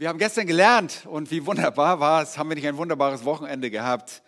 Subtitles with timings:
[0.00, 3.70] Wir haben gestern gelernt und wie wunderbar war es, haben wir nicht ein wunderbares Wochenende
[3.70, 4.22] gehabt,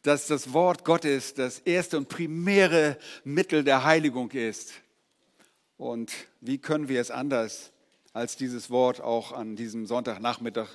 [0.00, 4.72] dass das Wort Gottes das erste und primäre Mittel der Heiligung ist.
[5.76, 7.72] Und wie können wir es anders,
[8.14, 10.68] als dieses Wort auch an diesem Sonntagnachmittag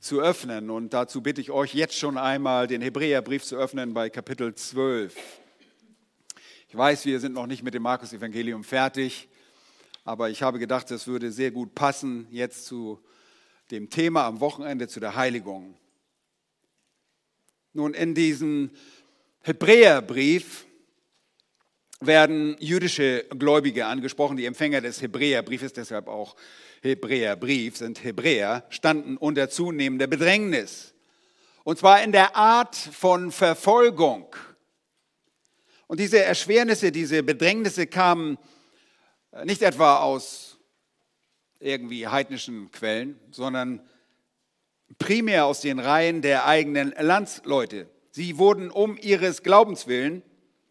[0.00, 0.68] zu öffnen?
[0.68, 5.16] Und dazu bitte ich euch jetzt schon einmal den Hebräerbrief zu öffnen bei Kapitel 12.
[6.68, 9.30] Ich weiß, wir sind noch nicht mit dem Markus-Evangelium fertig,
[10.04, 13.00] aber ich habe gedacht, es würde sehr gut passen jetzt zu
[13.70, 15.76] dem Thema am Wochenende, zu der Heiligung.
[17.72, 18.70] Nun, in diesem
[19.42, 20.66] Hebräerbrief
[22.00, 26.34] werden jüdische Gläubige angesprochen, die Empfänger des Hebräerbriefes, deshalb auch
[26.82, 30.94] Hebräerbrief, sind Hebräer, standen unter zunehmender Bedrängnis.
[31.62, 34.34] Und zwar in der Art von Verfolgung.
[35.86, 38.38] Und diese Erschwernisse, diese Bedrängnisse kamen
[39.44, 40.49] nicht etwa aus
[41.60, 43.80] irgendwie heidnischen Quellen, sondern
[44.98, 47.88] primär aus den Reihen der eigenen Landsleute.
[48.10, 50.22] Sie wurden um ihres Glaubens willen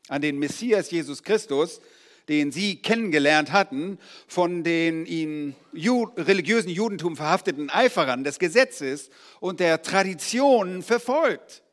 [0.09, 1.79] an den Messias Jesus Christus,
[2.27, 9.09] den sie kennengelernt hatten, von den ihnen religiösen Judentum verhafteten Eiferern des Gesetzes
[9.39, 11.63] und der Tradition verfolgt.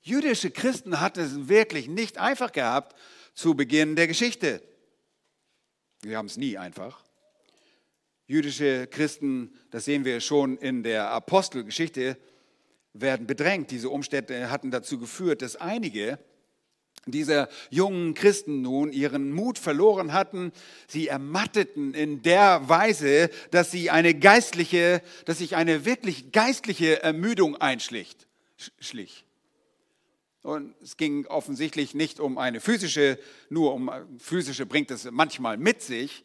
[0.00, 2.96] Jüdische Christen hatten es wirklich nicht einfach gehabt
[3.34, 4.62] zu Beginn der Geschichte.
[6.02, 7.05] Wir haben es nie einfach.
[8.26, 12.16] Jüdische Christen, das sehen wir schon in der Apostelgeschichte,
[12.92, 13.70] werden bedrängt.
[13.70, 16.18] Diese Umstände hatten dazu geführt, dass einige
[17.06, 20.52] dieser jungen Christen nun ihren Mut verloren hatten.
[20.88, 27.56] Sie ermatteten in der Weise, dass sie eine geistliche, dass sich eine wirklich geistliche Ermüdung
[27.56, 28.26] einschlicht,
[28.80, 29.24] schlich.
[30.42, 33.18] Und es ging offensichtlich nicht um eine physische,
[33.50, 36.24] nur um physische bringt es manchmal mit sich,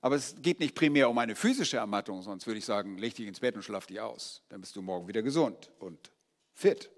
[0.00, 3.26] aber es geht nicht primär um eine physische Ermattung, sonst würde ich sagen, leg dich
[3.26, 4.42] ins Bett und schlaf dich aus.
[4.48, 6.10] Dann bist du morgen wieder gesund und
[6.54, 6.90] fit.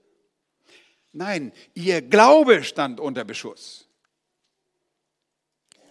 [1.12, 3.88] Nein, ihr Glaube stand unter Beschuss.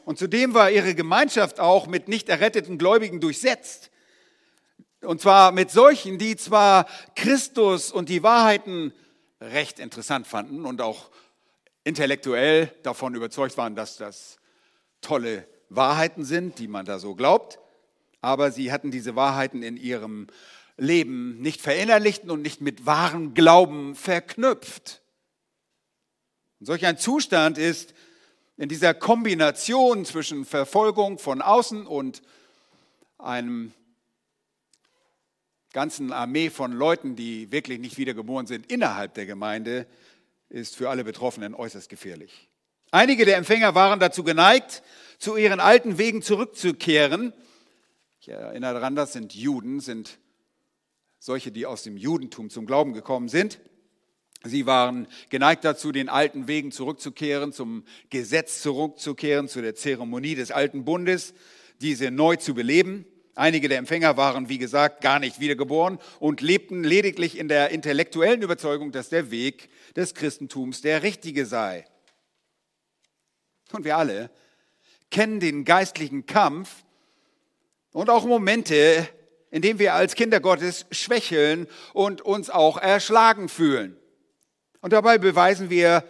[0.06, 3.92] Und zudem war ihre Gemeinschaft auch mit nicht erretteten Gläubigen durchsetzt.
[5.02, 8.94] Und zwar mit solchen, die zwar Christus und die Wahrheiten
[9.40, 11.10] recht interessant fanden und auch
[11.84, 14.38] intellektuell davon überzeugt waren, dass das
[15.02, 17.60] tolle Wahrheiten sind, die man da so glaubt,
[18.22, 20.28] aber sie hatten diese Wahrheiten in ihrem
[20.78, 25.02] Leben nicht verinnerlicht und nicht mit wahrem Glauben verknüpft.
[26.60, 27.94] Und solch ein Zustand ist
[28.58, 32.22] in dieser Kombination zwischen Verfolgung von außen und
[33.18, 33.74] einem
[35.72, 39.86] ganzen Armee von Leuten, die wirklich nicht wiedergeboren sind innerhalb der Gemeinde,
[40.50, 42.50] ist für alle Betroffenen äußerst gefährlich.
[42.92, 44.82] Einige der Empfänger waren dazu geneigt,
[45.20, 47.34] zu ihren alten Wegen zurückzukehren.
[48.22, 50.18] Ich erinnere daran, das sind Juden, sind
[51.20, 53.60] solche, die aus dem Judentum zum Glauben gekommen sind.
[54.44, 60.52] Sie waren geneigt dazu, den alten Wegen zurückzukehren, zum Gesetz zurückzukehren, zu der Zeremonie des
[60.52, 61.34] alten Bundes,
[61.82, 63.06] diese neu zu beleben.
[63.36, 68.42] Einige der Empfänger waren, wie gesagt, gar nicht wiedergeboren und lebten lediglich in der intellektuellen
[68.42, 71.86] Überzeugung, dass der Weg des Christentums der richtige sei.
[73.74, 74.30] Und wir alle
[75.10, 76.84] kennen den geistlichen Kampf
[77.92, 79.08] und auch Momente,
[79.52, 83.98] in denen wir als Kinder Gottes schwächeln und uns auch erschlagen fühlen.
[84.82, 86.04] Und dabei beweisen wir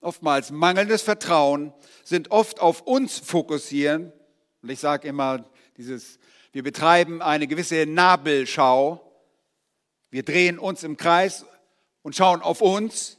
[0.00, 1.72] oftmals mangelndes Vertrauen,
[2.04, 4.12] sind oft auf uns fokussieren.
[4.62, 5.44] Und ich sage immer,
[5.76, 6.18] dieses,
[6.52, 9.04] wir betreiben eine gewisse Nabelschau.
[10.10, 11.44] Wir drehen uns im Kreis
[12.02, 13.17] und schauen auf uns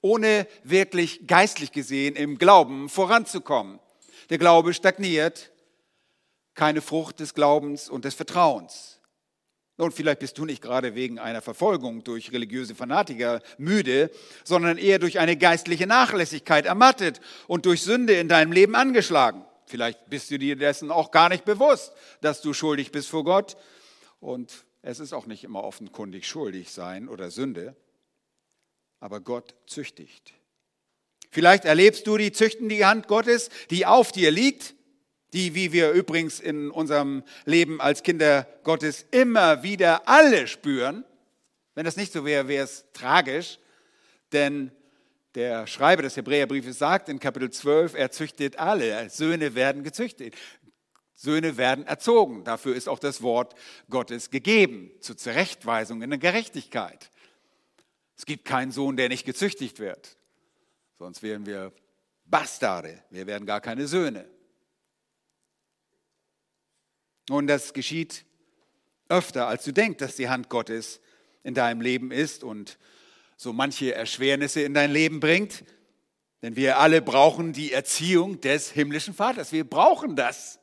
[0.00, 3.78] ohne wirklich geistlich gesehen im Glauben voranzukommen.
[4.30, 5.50] Der Glaube stagniert,
[6.54, 9.00] keine Frucht des Glaubens und des Vertrauens.
[9.76, 14.10] Und vielleicht bist du nicht gerade wegen einer Verfolgung durch religiöse Fanatiker müde,
[14.42, 19.44] sondern eher durch eine geistliche Nachlässigkeit ermattet und durch Sünde in deinem Leben angeschlagen.
[19.66, 21.92] Vielleicht bist du dir dessen auch gar nicht bewusst,
[22.22, 23.56] dass du schuldig bist vor Gott.
[24.18, 27.76] Und es ist auch nicht immer offenkundig schuldig sein oder Sünde
[29.00, 30.34] aber Gott züchtigt.
[31.30, 34.74] Vielleicht erlebst du die züchtende Hand Gottes, die auf dir liegt,
[35.32, 41.04] die, wie wir übrigens in unserem Leben als Kinder Gottes immer wieder alle spüren.
[41.74, 43.58] Wenn das nicht so wäre, wäre es tragisch,
[44.32, 44.70] denn
[45.34, 50.34] der Schreiber des Hebräerbriefes sagt in Kapitel 12, er züchtet alle, Söhne werden gezüchtet.
[51.14, 52.44] Söhne werden erzogen.
[52.44, 53.54] Dafür ist auch das Wort
[53.90, 57.10] Gottes gegeben, zur Zurechtweisung in der Gerechtigkeit.
[58.16, 60.16] Es gibt keinen Sohn, der nicht gezüchtigt wird.
[60.98, 61.72] Sonst wären wir
[62.24, 63.02] Bastarde.
[63.10, 64.26] Wir wären gar keine Söhne.
[67.28, 68.24] Und das geschieht
[69.08, 71.00] öfter, als du denkst, dass die Hand Gottes
[71.42, 72.78] in deinem Leben ist und
[73.36, 75.64] so manche Erschwernisse in dein Leben bringt.
[76.42, 79.52] Denn wir alle brauchen die Erziehung des himmlischen Vaters.
[79.52, 80.58] Wir brauchen das.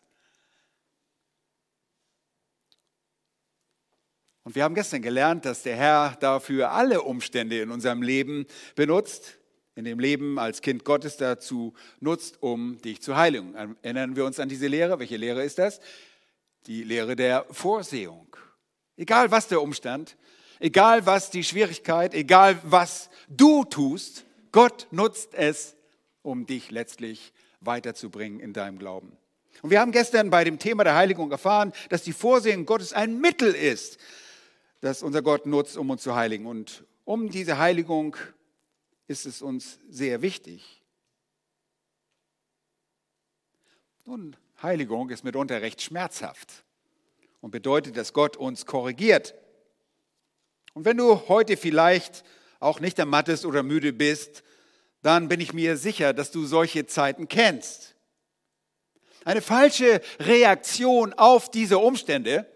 [4.43, 8.45] Und wir haben gestern gelernt, dass der Herr dafür alle Umstände in unserem Leben
[8.75, 9.39] benutzt,
[9.75, 13.55] in dem Leben als Kind Gottes dazu nutzt, um dich zu heiligen.
[13.81, 14.99] Erinnern wir uns an diese Lehre.
[14.99, 15.79] Welche Lehre ist das?
[16.67, 18.35] Die Lehre der Vorsehung.
[18.97, 20.17] Egal was der Umstand,
[20.59, 25.75] egal was die Schwierigkeit, egal was du tust, Gott nutzt es,
[26.21, 29.17] um dich letztlich weiterzubringen in deinem Glauben.
[29.61, 33.19] Und wir haben gestern bei dem Thema der Heiligung erfahren, dass die Vorsehung Gottes ein
[33.19, 33.97] Mittel ist,
[34.83, 36.45] das unser Gott nutzt, um uns zu heiligen.
[36.45, 38.17] Und um diese Heiligung
[39.07, 40.83] ist es uns sehr wichtig.
[44.03, 46.65] Nun, Heiligung ist mitunter recht schmerzhaft
[47.39, 49.35] und bedeutet, dass Gott uns korrigiert.
[50.73, 52.25] Und wenn du heute vielleicht
[52.59, 54.43] auch nicht ermattest oder müde bist,
[55.01, 57.95] dann bin ich mir sicher, dass du solche Zeiten kennst.
[59.23, 62.52] Eine falsche Reaktion auf diese Umstände,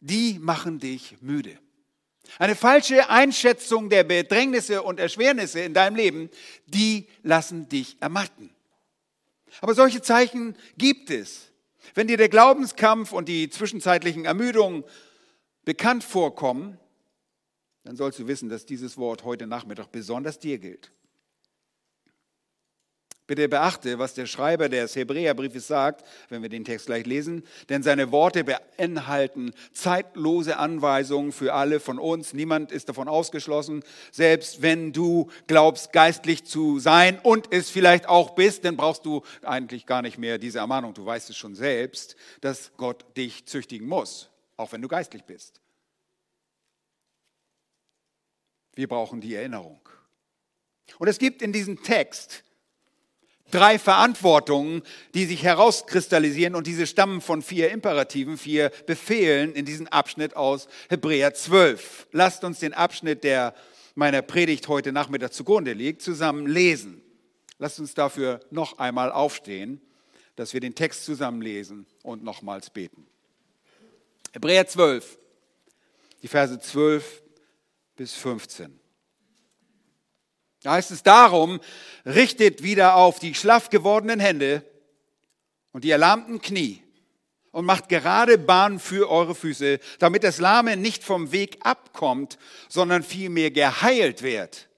[0.00, 1.58] die machen dich müde.
[2.38, 6.30] Eine falsche Einschätzung der Bedrängnisse und Erschwernisse in deinem Leben,
[6.66, 8.50] die lassen dich ermatten.
[9.60, 11.50] Aber solche Zeichen gibt es.
[11.94, 14.84] Wenn dir der Glaubenskampf und die zwischenzeitlichen Ermüdungen
[15.64, 16.78] bekannt vorkommen,
[17.84, 20.92] dann sollst du wissen, dass dieses Wort heute Nachmittag besonders dir gilt.
[23.28, 27.82] Bitte beachte, was der Schreiber des Hebräerbriefes sagt, wenn wir den Text gleich lesen, denn
[27.82, 32.32] seine Worte beinhalten zeitlose Anweisungen für alle von uns.
[32.32, 33.84] Niemand ist davon ausgeschlossen.
[34.12, 39.22] Selbst wenn du glaubst, geistlich zu sein und es vielleicht auch bist, dann brauchst du
[39.42, 40.94] eigentlich gar nicht mehr diese Ermahnung.
[40.94, 45.60] Du weißt es schon selbst, dass Gott dich züchtigen muss, auch wenn du geistlich bist.
[48.74, 49.86] Wir brauchen die Erinnerung.
[50.98, 52.42] Und es gibt in diesem Text
[53.50, 54.82] drei Verantwortungen,
[55.14, 60.68] die sich herauskristallisieren und diese stammen von vier Imperativen, vier Befehlen in diesem Abschnitt aus
[60.88, 62.08] Hebräer 12.
[62.12, 63.54] Lasst uns den Abschnitt, der
[63.94, 67.02] meiner Predigt heute Nachmittag zugrunde liegt, zusammen lesen.
[67.58, 69.80] Lasst uns dafür noch einmal aufstehen,
[70.36, 73.06] dass wir den Text zusammen lesen und nochmals beten.
[74.32, 75.18] Hebräer 12,
[76.22, 77.22] die Verse 12
[77.96, 78.78] bis 15.
[80.68, 81.60] Da heißt es darum,
[82.04, 84.62] richtet wieder auf die schlaff gewordenen Hände
[85.72, 86.82] und die erlahmten Knie
[87.52, 92.36] und macht gerade Bahn für eure Füße, damit das Lahme nicht vom Weg abkommt,
[92.68, 94.68] sondern vielmehr geheilt wird.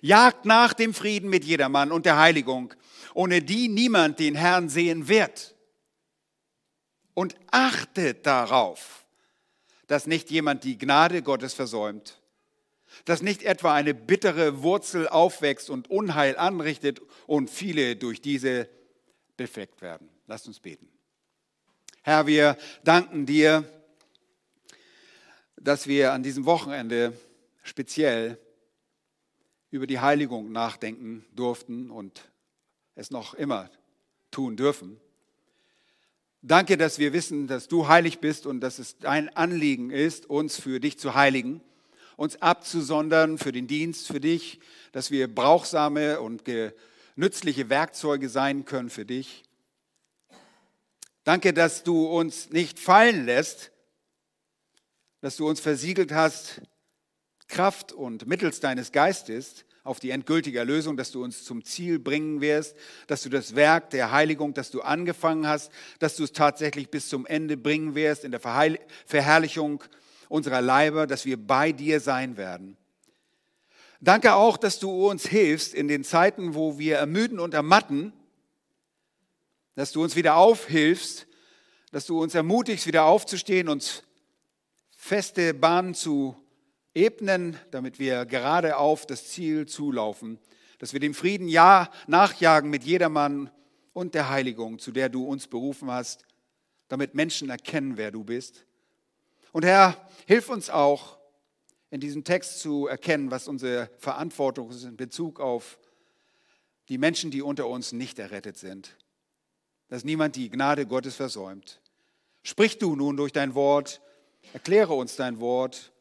[0.00, 2.72] Jagt nach dem Frieden mit jedermann und der Heiligung,
[3.12, 5.56] ohne die niemand den Herrn sehen wird.
[7.12, 9.04] Und achtet darauf,
[9.88, 12.20] dass nicht jemand die Gnade Gottes versäumt
[13.04, 18.68] dass nicht etwa eine bittere Wurzel aufwächst und Unheil anrichtet und viele durch diese
[19.36, 20.08] befleckt werden.
[20.26, 20.88] Lasst uns beten.
[22.02, 23.64] Herr, wir danken dir,
[25.56, 27.12] dass wir an diesem Wochenende
[27.62, 28.38] speziell
[29.70, 32.30] über die Heiligung nachdenken durften und
[32.94, 33.70] es noch immer
[34.30, 35.00] tun dürfen.
[36.42, 40.60] Danke, dass wir wissen, dass du heilig bist und dass es dein Anliegen ist, uns
[40.60, 41.62] für dich zu heiligen
[42.16, 44.60] uns abzusondern für den Dienst, für dich,
[44.92, 46.42] dass wir brauchsame und
[47.16, 49.42] nützliche Werkzeuge sein können für dich.
[51.24, 53.70] Danke, dass du uns nicht fallen lässt,
[55.20, 56.60] dass du uns versiegelt hast,
[57.48, 62.40] Kraft und mittels deines Geistes auf die endgültige Erlösung, dass du uns zum Ziel bringen
[62.40, 62.74] wirst,
[63.06, 67.08] dass du das Werk der Heiligung, das du angefangen hast, dass du es tatsächlich bis
[67.08, 69.84] zum Ende bringen wirst in der Verherrlichung
[70.28, 72.76] unserer Leiber, dass wir bei dir sein werden.
[74.00, 78.12] Danke auch, dass du uns hilfst in den Zeiten, wo wir ermüden und ermatten,
[79.76, 81.26] dass du uns wieder aufhilfst,
[81.90, 84.02] dass du uns ermutigst, wieder aufzustehen, uns
[84.96, 86.36] feste Bahnen zu
[86.94, 90.38] ebnen, damit wir gerade auf das Ziel zulaufen,
[90.78, 93.50] dass wir dem Frieden ja nachjagen mit jedermann
[93.92, 96.24] und der Heiligung, zu der du uns berufen hast,
[96.88, 98.66] damit Menschen erkennen, wer du bist.
[99.54, 99.96] Und Herr,
[100.26, 101.16] hilf uns auch,
[101.88, 105.78] in diesem Text zu erkennen, was unsere Verantwortung ist in Bezug auf
[106.88, 108.96] die Menschen, die unter uns nicht errettet sind.
[109.86, 111.80] Dass niemand die Gnade Gottes versäumt.
[112.42, 114.00] Sprich du nun durch dein Wort,
[114.52, 115.92] erkläre uns dein Wort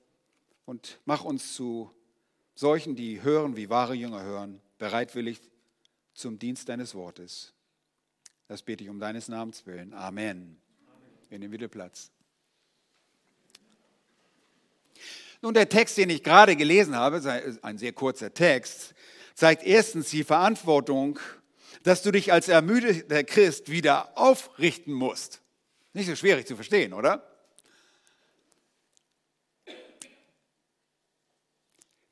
[0.66, 1.92] und mach uns zu
[2.56, 5.40] solchen, die hören, wie wahre Jünger hören, bereitwillig
[6.16, 7.54] zum Dienst deines Wortes.
[8.48, 9.94] Das bete ich um deines Namens willen.
[9.94, 10.60] Amen.
[11.30, 11.70] Wir nehmen wieder.
[15.44, 17.22] Nun, der Text, den ich gerade gelesen habe,
[17.64, 18.94] ein sehr kurzer Text,
[19.36, 21.20] zeigt erstens die Verantwortung,
[21.84, 25.42] dass du dich als ermüdeter Christ wieder aufrichten musst.
[25.92, 27.30] Nicht so schwierig zu verstehen, oder?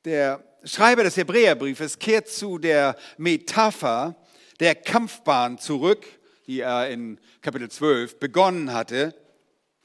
[0.04, 4.14] Der Schreiber des Hebräerbriefes kehrt zu der Metapher
[4.60, 6.04] der Kampfbahn zurück,
[6.46, 9.14] die er in Kapitel 12 begonnen hatte.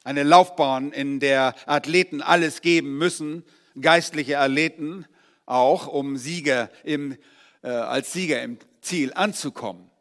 [0.08, 3.44] Eine Laufbahn, in der Athleten alles geben müssen,
[3.82, 5.06] geistliche Athleten
[5.46, 7.18] auch, um Sieger im,
[7.62, 9.92] äh, als Sieger im Ziel anzukommen.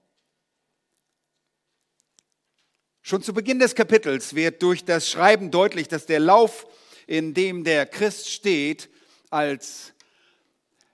[3.02, 6.68] Schon zu Beginn des Kapitels wird durch das Schreiben deutlich, dass der Lauf,
[7.08, 8.88] in dem der Christ steht,
[9.30, 9.92] als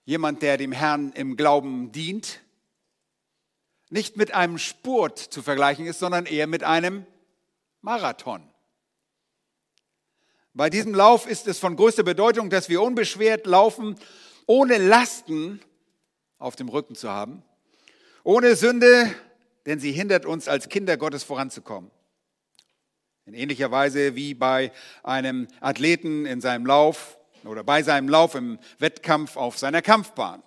[0.07, 2.41] jemand, der dem Herrn im Glauben dient,
[3.91, 7.05] nicht mit einem Spurt zu vergleichen ist, sondern eher mit einem
[7.83, 8.52] Marathon.
[10.55, 13.95] Bei diesem Lauf ist es von größter Bedeutung, dass wir unbeschwert laufen,
[14.47, 15.61] ohne Lasten
[16.39, 17.43] auf dem Rücken zu haben,
[18.23, 19.15] ohne Sünde,
[19.65, 21.91] denn sie hindert uns als Kinder Gottes voranzukommen.
[23.25, 28.59] In ähnlicher Weise wie bei einem Athleten in seinem Lauf oder bei seinem Lauf im
[28.79, 30.43] Wettkampf auf seiner Kampfbahn.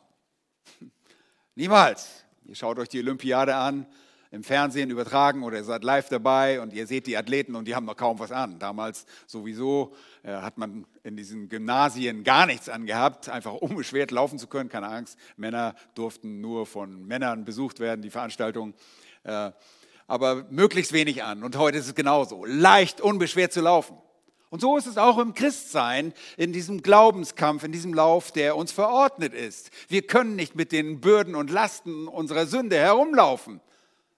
[1.55, 2.25] Niemals.
[2.43, 3.87] Ihr schaut euch die Olympiade an,
[4.35, 7.73] im Fernsehen übertragen oder ihr seid live dabei und ihr seht die Athleten und die
[7.73, 8.59] haben noch kaum was an.
[8.59, 14.47] Damals sowieso äh, hat man in diesen Gymnasien gar nichts angehabt, einfach unbeschwert laufen zu
[14.47, 15.17] können, keine Angst.
[15.37, 18.73] Männer durften nur von Männern besucht werden, die Veranstaltung.
[19.23, 19.51] Äh,
[20.05, 21.41] aber möglichst wenig an.
[21.41, 22.43] Und heute ist es genauso.
[22.43, 23.97] Leicht, unbeschwert zu laufen.
[24.49, 28.71] Und so ist es auch im Christsein, in diesem Glaubenskampf, in diesem Lauf, der uns
[28.73, 29.71] verordnet ist.
[29.87, 33.61] Wir können nicht mit den Bürden und Lasten unserer Sünde herumlaufen.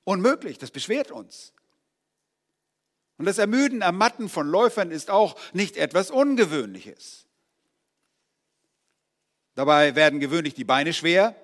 [0.07, 1.51] Unmöglich, das beschwert uns.
[3.17, 7.25] Und das Ermüden, Ermatten von Läufern ist auch nicht etwas Ungewöhnliches.
[9.53, 11.35] Dabei werden gewöhnlich die Beine schwer,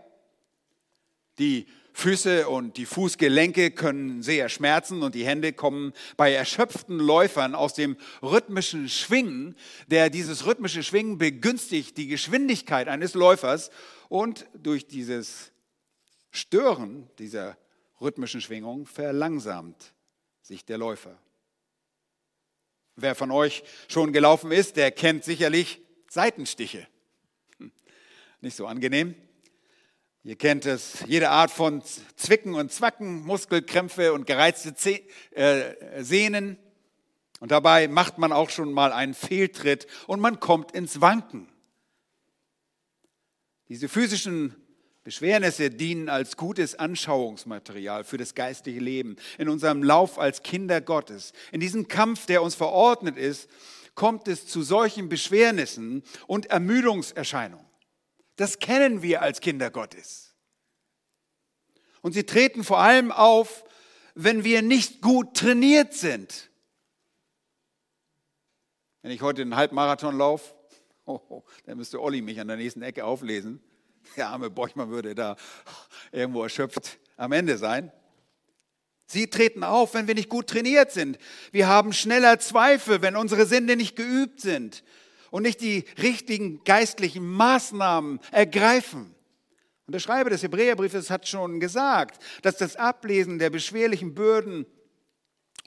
[1.39, 7.55] die Füße und die Fußgelenke können sehr schmerzen und die Hände kommen bei erschöpften Läufern
[7.55, 13.71] aus dem rhythmischen Schwingen, der dieses rhythmische Schwingen begünstigt die Geschwindigkeit eines Läufers
[14.07, 15.51] und durch dieses
[16.31, 17.57] Stören dieser
[18.03, 19.93] rhythmischen Schwingung verlangsamt
[20.41, 21.17] sich der Läufer.
[22.95, 26.87] Wer von euch schon gelaufen ist, der kennt sicherlich Seitenstiche.
[27.57, 27.71] Hm,
[28.41, 29.15] nicht so angenehm.
[30.25, 31.81] Ihr kennt es, jede Art von
[32.15, 34.73] Zwicken und Zwacken, Muskelkrämpfe und gereizte
[35.31, 36.57] äh, Sehnen.
[37.39, 41.49] Und dabei macht man auch schon mal einen Fehltritt und man kommt ins Wanken.
[43.67, 44.55] Diese physischen
[45.03, 49.17] Beschwernisse dienen als gutes Anschauungsmaterial für das geistige Leben.
[49.37, 53.49] In unserem Lauf als Kinder Gottes, in diesem Kampf, der uns verordnet ist,
[53.95, 57.65] kommt es zu solchen Beschwernissen und Ermüdungserscheinungen.
[58.37, 60.33] Das kennen wir als Kinder Gottes.
[62.01, 63.63] Und sie treten vor allem auf,
[64.15, 66.49] wenn wir nicht gut trainiert sind.
[69.01, 70.53] Wenn ich heute einen Halbmarathon laufe,
[71.05, 73.61] oh, oh, dann müsste Olli mich an der nächsten Ecke auflesen.
[74.17, 75.35] Der arme Borchmann würde da
[76.11, 77.91] irgendwo erschöpft am Ende sein.
[79.05, 81.17] Sie treten auf, wenn wir nicht gut trainiert sind.
[81.51, 84.83] Wir haben schneller Zweifel, wenn unsere Sinne nicht geübt sind
[85.29, 89.13] und nicht die richtigen geistlichen Maßnahmen ergreifen.
[89.85, 94.65] Und der Schreiber des Hebräerbriefes hat schon gesagt, dass das Ablesen der beschwerlichen Bürden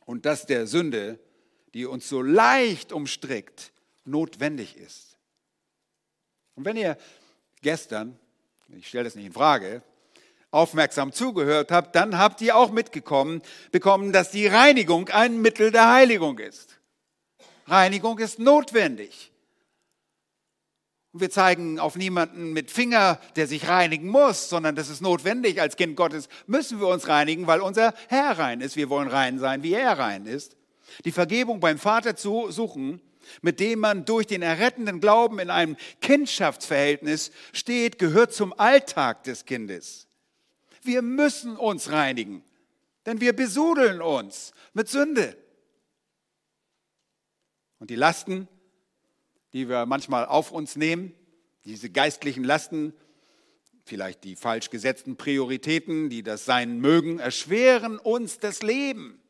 [0.06, 1.18] und das der Sünde,
[1.74, 3.72] die uns so leicht umstrickt,
[4.04, 5.18] notwendig ist.
[6.54, 6.96] Und wenn ihr
[7.60, 8.18] gestern,
[8.68, 9.82] ich stelle das nicht in Frage,
[10.50, 13.42] aufmerksam zugehört habt, dann habt ihr auch mitgekommen
[13.72, 16.78] bekommen, dass die Reinigung ein Mittel der Heiligung ist.
[17.66, 19.32] Reinigung ist notwendig.
[21.12, 25.60] Und wir zeigen auf niemanden mit Finger, der sich reinigen muss, sondern das ist notwendig.
[25.60, 28.76] Als Kind Gottes müssen wir uns reinigen, weil unser Herr rein ist.
[28.76, 30.56] Wir wollen rein sein, wie er rein ist.
[31.04, 33.00] Die Vergebung beim Vater zu suchen,
[33.42, 39.44] mit dem man durch den errettenden Glauben in einem Kindschaftsverhältnis steht, gehört zum Alltag des
[39.44, 40.06] Kindes.
[40.82, 42.44] Wir müssen uns reinigen,
[43.04, 45.36] denn wir besudeln uns mit Sünde.
[47.78, 48.48] Und die Lasten,
[49.52, 51.12] die wir manchmal auf uns nehmen,
[51.64, 52.94] diese geistlichen Lasten,
[53.84, 59.20] vielleicht die falsch gesetzten Prioritäten, die das sein mögen, erschweren uns das Leben.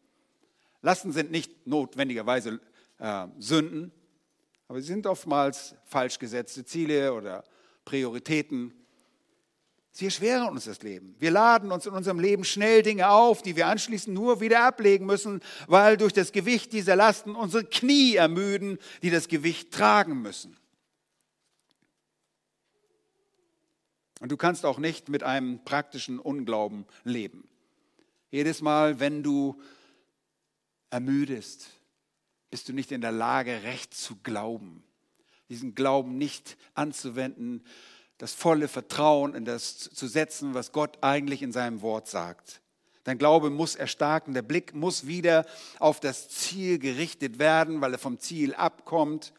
[0.83, 2.61] Lasten sind nicht notwendigerweise
[2.99, 3.93] äh, Sünden,
[4.69, 7.45] aber sie sind oftmals falsch gesetzte Ziele oder
[7.85, 8.75] Prioritäten.
[9.93, 11.15] Sie erschweren uns das Leben.
[11.19, 15.07] Wir laden uns in unserem Leben schnell Dinge auf, die wir anschließend nur wieder ablegen
[15.07, 20.57] müssen, weil durch das Gewicht dieser Lasten unsere Knie ermüden, die das Gewicht tragen müssen.
[24.21, 27.49] Und du kannst auch nicht mit einem praktischen Unglauben leben.
[28.31, 29.61] Jedes Mal, wenn du
[30.91, 31.69] ermüdest,
[32.51, 34.83] bist du nicht in der Lage, recht zu glauben.
[35.49, 37.65] Diesen Glauben nicht anzuwenden,
[38.19, 42.61] das volle Vertrauen in das zu setzen, was Gott eigentlich in seinem Wort sagt.
[43.05, 45.47] Dein Glaube muss erstarken, der Blick muss wieder
[45.79, 49.33] auf das Ziel gerichtet werden, weil er vom Ziel abkommt.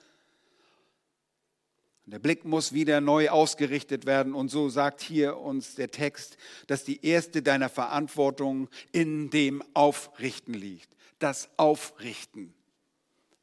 [2.05, 4.33] Der Blick muss wieder neu ausgerichtet werden.
[4.33, 6.37] Und so sagt hier uns der Text,
[6.67, 10.89] dass die erste deiner Verantwortung in dem Aufrichten liegt.
[11.19, 12.53] Das Aufrichten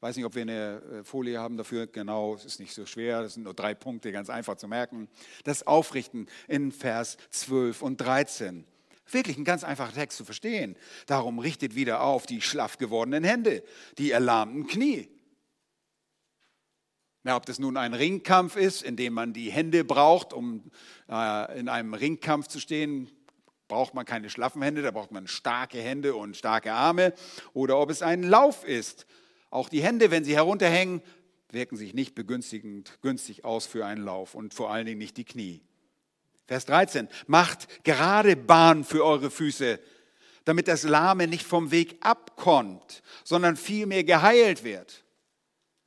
[0.04, 1.86] weiß nicht, ob wir eine äh, Folie haben dafür.
[1.86, 3.22] Genau, es ist nicht so schwer.
[3.22, 5.08] Das sind nur drei Punkte, ganz einfach zu merken.
[5.44, 8.66] Das Aufrichten in Vers 12 und 13.
[9.10, 10.76] Wirklich ein ganz einfacher Text zu verstehen.
[11.06, 13.62] Darum richtet wieder auf die schlaff gewordenen Hände,
[13.96, 15.08] die erlahmten Knie.
[17.22, 20.70] Ja, ob das nun ein Ringkampf ist, in dem man die Hände braucht, um
[21.08, 23.10] äh, in einem Ringkampf zu stehen,
[23.68, 27.14] braucht man keine schlaffen Hände, da braucht man starke Hände und starke Arme.
[27.54, 29.06] Oder ob es ein Lauf ist,
[29.54, 31.00] auch die Hände, wenn sie herunterhängen,
[31.50, 35.24] wirken sich nicht begünstigend günstig aus für einen Lauf und vor allen Dingen nicht die
[35.24, 35.62] Knie.
[36.46, 39.78] Vers 13, macht gerade Bahn für eure Füße,
[40.44, 45.04] damit das Lahme nicht vom Weg abkommt, sondern vielmehr geheilt wird.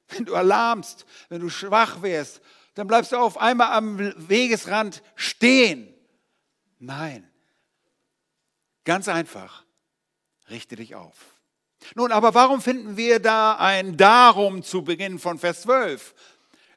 [0.08, 2.42] Wenn du erlahmst, wenn du schwach wärst,
[2.74, 5.94] dann bleibst du auf einmal am Wegesrand stehen.
[6.80, 7.30] Nein,
[8.86, 9.66] ganz einfach,
[10.50, 11.37] richte dich auf.
[11.96, 16.14] Nun, aber warum finden wir da ein Darum zu Beginn von Vers 12?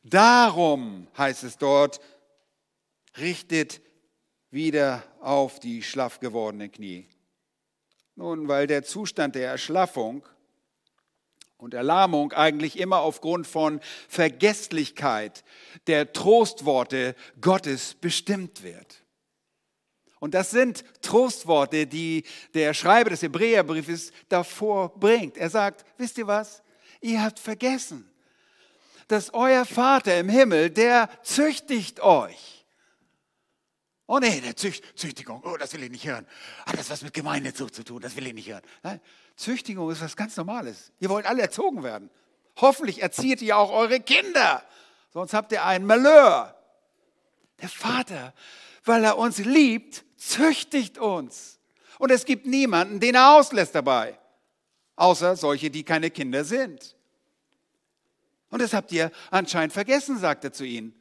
[0.02, 2.00] Darum heißt es dort,
[3.18, 3.80] richtet
[4.50, 7.08] wieder auf die schlaff gewordenen Knie.
[8.16, 10.26] Nun, weil der Zustand der Erschlaffung
[11.56, 15.44] und Erlahmung eigentlich immer aufgrund von Vergesslichkeit
[15.86, 18.99] der Trostworte Gottes bestimmt wird.
[20.20, 25.36] Und das sind Trostworte, die der Schreiber des Hebräerbriefes davor bringt.
[25.36, 26.62] Er sagt, wisst ihr was?
[27.00, 28.08] Ihr habt vergessen,
[29.08, 32.66] dass euer Vater im Himmel, der züchtigt euch.
[34.06, 36.26] Oh nee, der Zücht, Züchtigung, oh, das will ich nicht hören.
[36.66, 38.02] Hat das was mit Gemeindezucht zu tun?
[38.02, 38.62] Das will ich nicht hören.
[38.82, 39.00] Nein,
[39.36, 40.92] Züchtigung ist was ganz Normales.
[40.98, 42.10] Ihr wollt alle erzogen werden.
[42.56, 44.64] Hoffentlich erzieht ihr auch eure Kinder.
[45.14, 46.56] Sonst habt ihr einen Malheur.
[47.62, 48.34] Der Vater,
[48.84, 51.58] weil er uns liebt, züchtigt uns.
[51.98, 54.18] Und es gibt niemanden, den er auslässt dabei,
[54.96, 56.96] außer solche, die keine Kinder sind.
[58.50, 60.94] Und das habt ihr anscheinend vergessen, sagt er zu ihnen.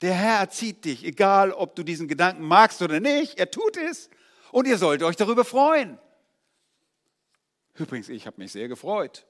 [0.00, 4.08] Der Herr erzieht dich, egal ob du diesen Gedanken magst oder nicht, er tut es.
[4.50, 5.98] Und ihr sollt euch darüber freuen.
[7.74, 9.26] Übrigens, ich habe mich sehr gefreut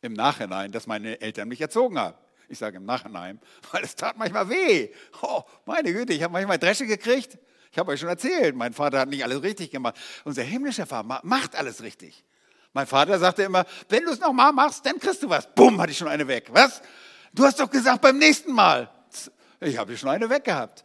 [0.00, 2.16] im Nachhinein, dass meine Eltern mich erzogen haben.
[2.48, 3.40] Ich sage im Nachhinein,
[3.72, 4.90] weil es tat manchmal weh.
[5.22, 7.38] Oh, meine Güte, ich habe manchmal Dresche gekriegt.
[7.70, 9.96] Ich habe euch schon erzählt, mein Vater hat nicht alles richtig gemacht.
[10.24, 12.24] Unser himmlischer Vater macht alles richtig.
[12.72, 15.52] Mein Vater sagte immer, wenn du es nochmal machst, dann kriegst du was.
[15.54, 16.48] Bumm, hatte ich schon eine weg.
[16.52, 16.82] Was?
[17.32, 18.90] Du hast doch gesagt beim nächsten Mal.
[19.60, 20.84] Ich habe schon eine weg gehabt.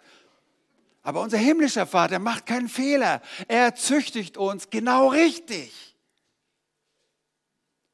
[1.02, 3.22] Aber unser himmlischer Vater macht keinen Fehler.
[3.48, 5.95] Er züchtigt uns genau richtig.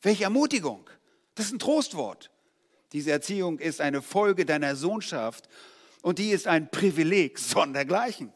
[0.01, 0.89] Welche Ermutigung.
[1.35, 2.29] Das ist ein Trostwort.
[2.95, 5.49] Diese Erziehung ist eine Folge deiner Sohnschaft
[6.01, 8.31] und die ist ein Privileg sondergleichen.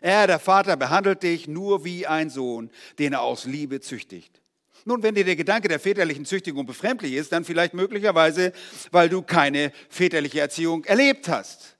[0.00, 4.40] Er, der Vater, behandelt dich nur wie ein Sohn, den er aus Liebe züchtigt.
[4.84, 8.52] Nun, wenn dir der Gedanke der väterlichen Züchtigung befremdlich ist, dann vielleicht möglicherweise,
[8.92, 11.76] weil du keine väterliche Erziehung erlebt hast.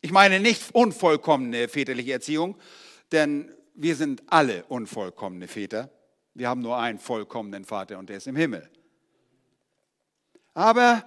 [0.00, 2.56] Ich meine nicht unvollkommene väterliche Erziehung,
[3.12, 5.90] denn wir sind alle unvollkommene Väter.
[6.32, 8.70] Wir haben nur einen vollkommenen Vater und der ist im Himmel.
[10.54, 11.04] Aber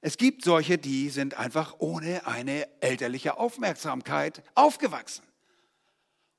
[0.00, 5.24] es gibt solche, die sind einfach ohne eine elterliche Aufmerksamkeit aufgewachsen.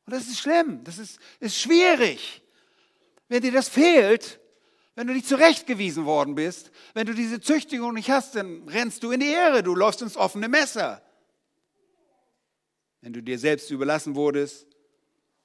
[0.05, 2.41] Und das ist schlimm, das ist, ist schwierig.
[3.27, 4.39] Wenn dir das fehlt,
[4.95, 9.11] wenn du nicht zurechtgewiesen worden bist, wenn du diese Züchtigung nicht hast, dann rennst du
[9.11, 11.01] in die Ehre, du läufst ins offene Messer.
[13.01, 14.67] Wenn du dir selbst überlassen wurdest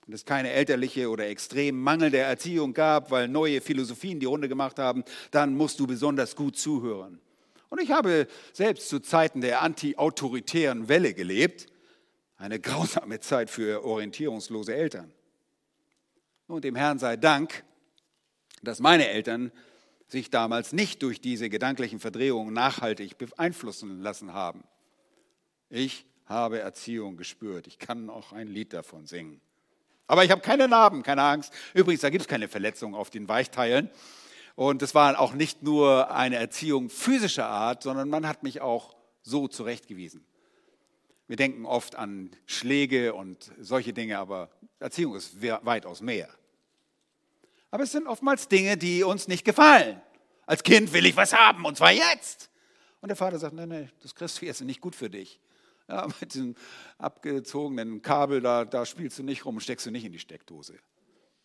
[0.07, 4.79] und es keine elterliche oder extrem mangelnde Erziehung gab, weil neue Philosophien die Runde gemacht
[4.79, 7.21] haben, dann musst du besonders gut zuhören.
[7.75, 11.67] Und ich habe selbst zu Zeiten der anti-autoritären Welle gelebt
[12.37, 15.13] eine grausame Zeit für orientierungslose Eltern.
[16.47, 17.65] Und dem Herrn sei Dank,
[18.63, 19.51] dass meine Eltern
[20.07, 24.63] sich damals nicht durch diese gedanklichen Verdrehungen nachhaltig beeinflussen lassen haben.
[25.69, 27.67] Ich habe Erziehung gespürt.
[27.67, 29.41] Ich kann auch ein Lied davon singen.
[30.07, 31.53] Aber ich habe keine Narben, keine Angst.
[31.73, 33.91] Übrigens, da gibt es keine Verletzungen auf den Weichteilen.
[34.57, 38.95] Und es war auch nicht nur eine Erziehung physischer Art, sondern man hat mich auch
[39.23, 40.25] so zurechtgewiesen.
[41.27, 46.29] Wir denken oft an Schläge und solche Dinge, aber Erziehung ist weitaus mehr.
[47.71, 50.01] Aber es sind oftmals Dinge, die uns nicht gefallen.
[50.47, 52.51] Als Kind will ich was haben und zwar jetzt.
[53.01, 55.41] Und der Vater sagt, nein, nein, das kriegst du jetzt nicht gut für dich.
[55.89, 56.55] Ja, mit diesem
[56.99, 60.79] abgezogenen Kabel, da, da spielst du nicht rum, steckst du nicht in die Steckdose.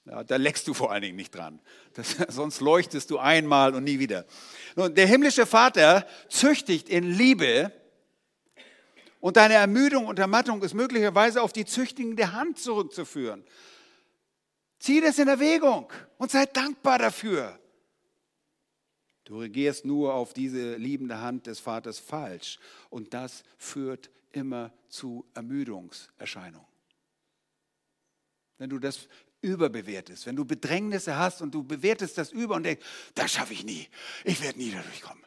[0.10, 1.60] Ja, da leckst du vor allen Dingen nicht dran.
[1.94, 4.26] Das, sonst leuchtest du einmal und nie wieder.
[4.76, 7.72] Nun, der himmlische Vater züchtigt in Liebe
[9.20, 13.44] und deine Ermüdung und Ermattung ist möglicherweise auf die züchtigende Hand zurückzuführen.
[14.80, 17.60] Zieh das in Erwägung und sei dankbar dafür.
[19.26, 22.58] Du regierst nur auf diese liebende Hand des Vaters falsch
[22.90, 26.68] und das führt immer zu Ermüdungserscheinungen.
[28.58, 29.08] Wenn du das
[29.42, 33.64] überbewertest, wenn du Bedrängnisse hast und du bewertest das über und denkst, das schaffe ich
[33.64, 33.88] nie,
[34.24, 35.24] ich werde nie dadurch kommen.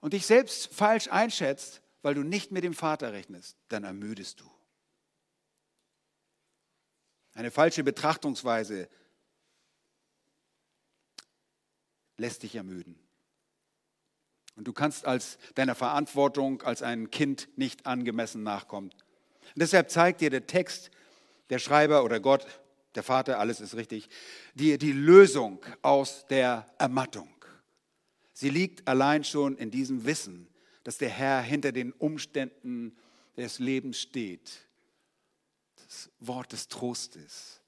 [0.00, 4.50] Und dich selbst falsch einschätzt, weil du nicht mit dem Vater rechnest, dann ermüdest du.
[7.34, 8.88] Eine falsche Betrachtungsweise
[12.16, 12.98] lässt dich ermüden.
[14.56, 18.90] Und du kannst als deiner Verantwortung als ein Kind nicht angemessen nachkommen.
[18.90, 20.90] Und deshalb zeigt dir der Text,
[21.48, 22.46] der Schreiber oder Gott,
[22.94, 24.08] der Vater, alles ist richtig,
[24.54, 27.28] dir die Lösung aus der Ermattung.
[28.32, 30.48] Sie liegt allein schon in diesem Wissen,
[30.84, 32.96] dass der Herr hinter den Umständen
[33.36, 34.66] des Lebens steht.
[35.76, 37.61] Das Wort des Trostes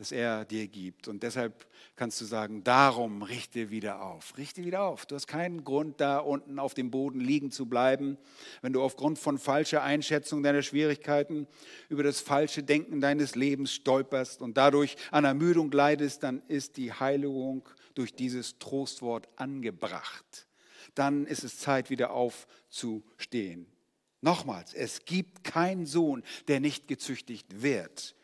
[0.00, 1.08] das er dir gibt.
[1.08, 4.38] Und deshalb kannst du sagen, darum richte wieder auf.
[4.38, 5.04] Richte wieder auf.
[5.04, 8.16] Du hast keinen Grund, da unten auf dem Boden liegen zu bleiben.
[8.62, 11.46] Wenn du aufgrund von falscher Einschätzung deiner Schwierigkeiten
[11.90, 16.94] über das falsche Denken deines Lebens stolperst und dadurch an Ermüdung leidest, dann ist die
[16.94, 20.46] Heiligung durch dieses Trostwort angebracht.
[20.94, 23.66] Dann ist es Zeit, wieder aufzustehen.
[24.22, 28.14] Nochmals, es gibt keinen Sohn, der nicht gezüchtigt wird.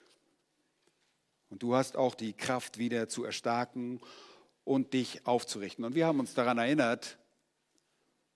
[1.51, 4.01] Und du hast auch die Kraft wieder zu erstarken
[4.65, 5.85] und dich aufzurichten.
[5.85, 7.19] Und wir haben uns daran erinnert,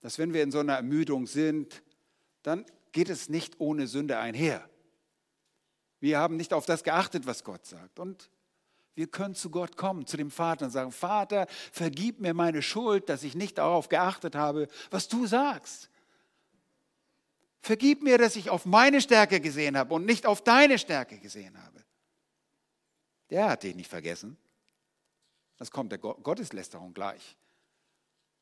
[0.01, 1.83] dass wenn wir in so einer Ermüdung sind,
[2.43, 4.69] dann geht es nicht ohne Sünde einher.
[6.01, 7.99] Wir haben nicht auf das geachtet, was Gott sagt.
[7.99, 8.31] Und
[8.95, 13.09] wir können zu Gott kommen, zu dem Vater und sagen, Vater, vergib mir meine Schuld,
[13.09, 15.91] dass ich nicht darauf geachtet habe, was du sagst.
[17.61, 21.63] Vergib mir, dass ich auf meine Stärke gesehen habe und nicht auf deine Stärke gesehen
[21.63, 21.85] habe.
[23.31, 24.37] Der hat dich nicht vergessen.
[25.57, 27.37] Das kommt der Gotteslästerung gleich.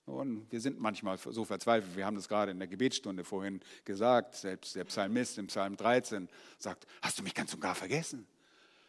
[0.07, 4.35] Und wir sind manchmal so verzweifelt, wir haben das gerade in der Gebetsstunde vorhin gesagt,
[4.37, 8.27] selbst der Psalmist im Psalm 13 sagt, hast du mich ganz und gar vergessen?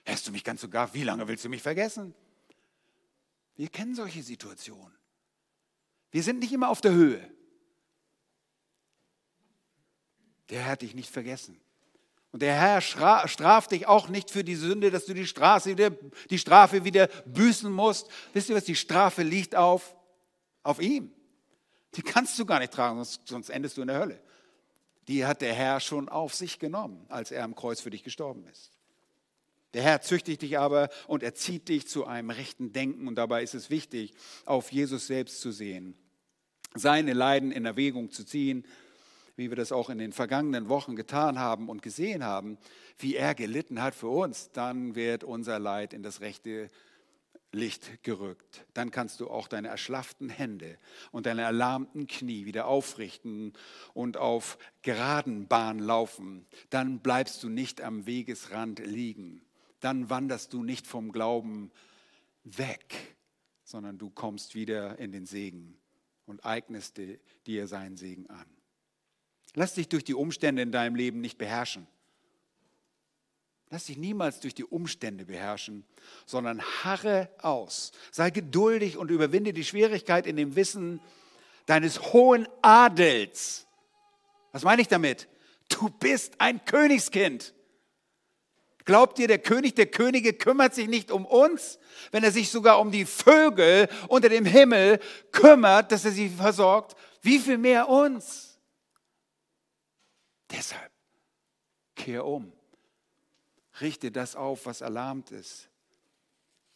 [0.05, 2.15] Hast du mich ganz und gar, wie lange willst du mich vergessen?
[3.57, 4.97] Wir kennen solche Situationen.
[6.11, 7.29] Wir sind nicht immer auf der Höhe.
[10.49, 11.59] Der hat dich nicht vergessen.
[12.31, 15.91] Und der Herr straft dich auch nicht für die Sünde, dass du die, Straße wieder,
[16.29, 18.07] die Strafe wieder büßen musst.
[18.33, 18.65] Wisst ihr was?
[18.65, 19.95] Die Strafe liegt auf,
[20.61, 21.11] auf ihm.
[21.95, 24.21] Die kannst du gar nicht tragen, sonst, sonst endest du in der Hölle.
[25.07, 28.45] Die hat der Herr schon auf sich genommen, als er am Kreuz für dich gestorben
[28.45, 28.71] ist.
[29.73, 33.07] Der Herr züchtigt dich aber und erzieht dich zu einem rechten Denken.
[33.07, 34.13] Und dabei ist es wichtig,
[34.45, 35.95] auf Jesus selbst zu sehen,
[36.75, 38.65] seine Leiden in Erwägung zu ziehen
[39.39, 42.57] wie wir das auch in den vergangenen Wochen getan haben und gesehen haben,
[42.97, 46.69] wie er gelitten hat für uns, dann wird unser Leid in das rechte
[47.53, 48.65] Licht gerückt.
[48.73, 50.77] Dann kannst du auch deine erschlafften Hände
[51.11, 53.53] und deine erlahmten Knie wieder aufrichten
[53.93, 56.45] und auf geraden Bahn laufen.
[56.69, 59.41] Dann bleibst du nicht am Wegesrand liegen.
[59.79, 61.71] Dann wanderst du nicht vom Glauben
[62.43, 63.15] weg,
[63.63, 65.77] sondern du kommst wieder in den Segen
[66.25, 66.99] und eignest
[67.47, 68.58] dir seinen Segen an.
[69.55, 71.87] Lass dich durch die Umstände in deinem Leben nicht beherrschen.
[73.71, 75.85] Lass dich niemals durch die Umstände beherrschen,
[76.25, 77.91] sondern harre aus.
[78.11, 80.99] Sei geduldig und überwinde die Schwierigkeit in dem Wissen
[81.67, 83.67] deines hohen Adels.
[84.51, 85.27] Was meine ich damit?
[85.67, 87.53] Du bist ein Königskind.
[88.85, 91.77] Glaubt ihr, der König der Könige kümmert sich nicht um uns,
[92.09, 94.99] wenn er sich sogar um die Vögel unter dem Himmel
[95.31, 96.95] kümmert, dass er sie versorgt?
[97.21, 98.48] Wie viel mehr uns?
[100.51, 100.91] Deshalb,
[101.95, 102.51] kehr um.
[103.81, 105.69] Richte das auf, was erlahmt ist.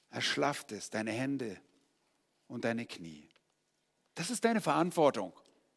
[0.09, 1.59] Erschlafft es, deine Hände
[2.47, 3.27] und deine Knie.
[4.15, 5.33] Das ist deine Verantwortung.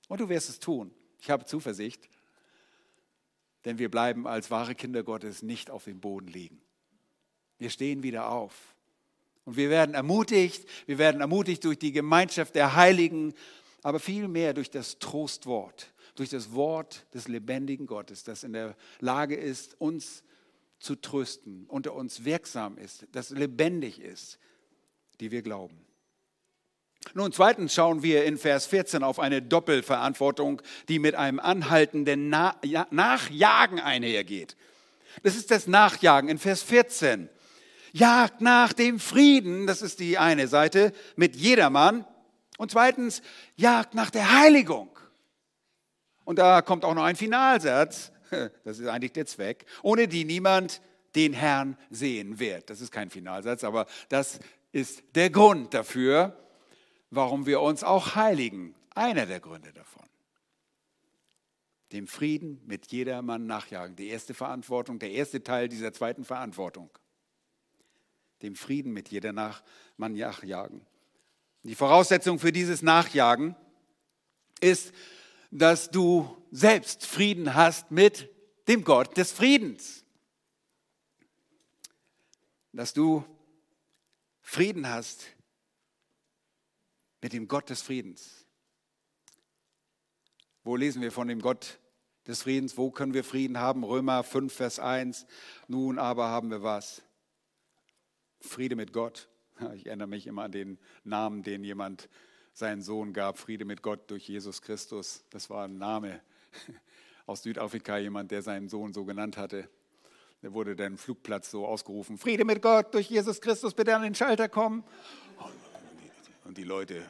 [0.09, 0.95] Und du wirst es tun.
[1.19, 2.09] Ich habe Zuversicht.
[3.65, 6.63] denn wir bleiben als wahre Kinder Gottes nicht auf dem Boden liegen.
[7.59, 8.77] Wir stehen wieder auf.
[9.45, 13.35] Und wir werden ermutigt, wir werden ermutigt durch die Gemeinschaft der Heiligen,
[13.83, 19.37] aber vielmehr durch das Trostwort, durch das Wort des lebendigen Gottes, das in der Lage
[19.37, 20.25] ist, uns
[20.79, 24.39] zu trösten, unter uns wirksam ist, das lebendig ist,
[25.21, 25.87] die wir glauben.
[27.15, 33.81] Nun, zweitens schauen wir in Vers 14 auf eine Doppelverantwortung, die mit einem anhaltenden Nachjagen
[33.81, 34.57] einhergeht.
[35.23, 37.29] Das ist das Nachjagen in Vers 14.
[37.93, 42.05] Jagt nach dem Frieden, das ist die eine Seite, mit jedermann.
[42.59, 43.23] Und zweitens,
[43.55, 44.91] jagt nach der Heiligung.
[46.27, 48.11] Und da kommt auch noch ein Finalsatz,
[48.65, 50.83] das ist eigentlich der Zweck, ohne die niemand
[51.15, 52.69] den Herrn sehen wird.
[52.69, 54.41] Das ist kein Finalsatz, aber das
[54.73, 56.37] ist der Grund dafür,
[57.11, 58.75] warum wir uns auch heiligen.
[58.93, 60.03] Einer der Gründe davon.
[61.93, 63.95] Dem Frieden mit jedermann nachjagen.
[63.95, 66.91] Die erste Verantwortung, der erste Teil dieser zweiten Verantwortung.
[68.43, 69.55] Dem Frieden mit jedermann
[69.99, 70.85] nachjagen.
[71.63, 73.55] Die Voraussetzung für dieses Nachjagen
[74.61, 74.93] ist,
[75.51, 78.29] dass du selbst Frieden hast mit
[78.69, 80.05] dem Gott des Friedens.
[82.73, 83.25] Dass du
[84.43, 85.27] Frieden hast
[87.21, 88.47] mit dem Gott des Friedens.
[90.63, 91.79] Wo lesen wir von dem Gott
[92.27, 92.77] des Friedens?
[92.77, 93.85] Wo können wir Frieden haben?
[93.85, 95.27] Römer 5, Vers 1.
[95.69, 97.03] Nun aber haben wir was?
[98.41, 99.29] Friede mit Gott.
[99.75, 102.11] Ich erinnere mich immer an den Namen, den jemand
[102.57, 103.39] seinen Sohn gab.
[103.39, 105.23] Friede mit Gott durch Jesus Christus.
[105.31, 106.21] Das war ein Name
[107.27, 109.69] aus Südafrika, jemand, der seinen Sohn so genannt hatte.
[110.43, 112.17] Der wurde dann Flugplatz so ausgerufen.
[112.17, 114.85] Friede mit Gott durch Jesus Christus, bitte an den Schalter kommen.
[116.45, 117.05] Und die Leute,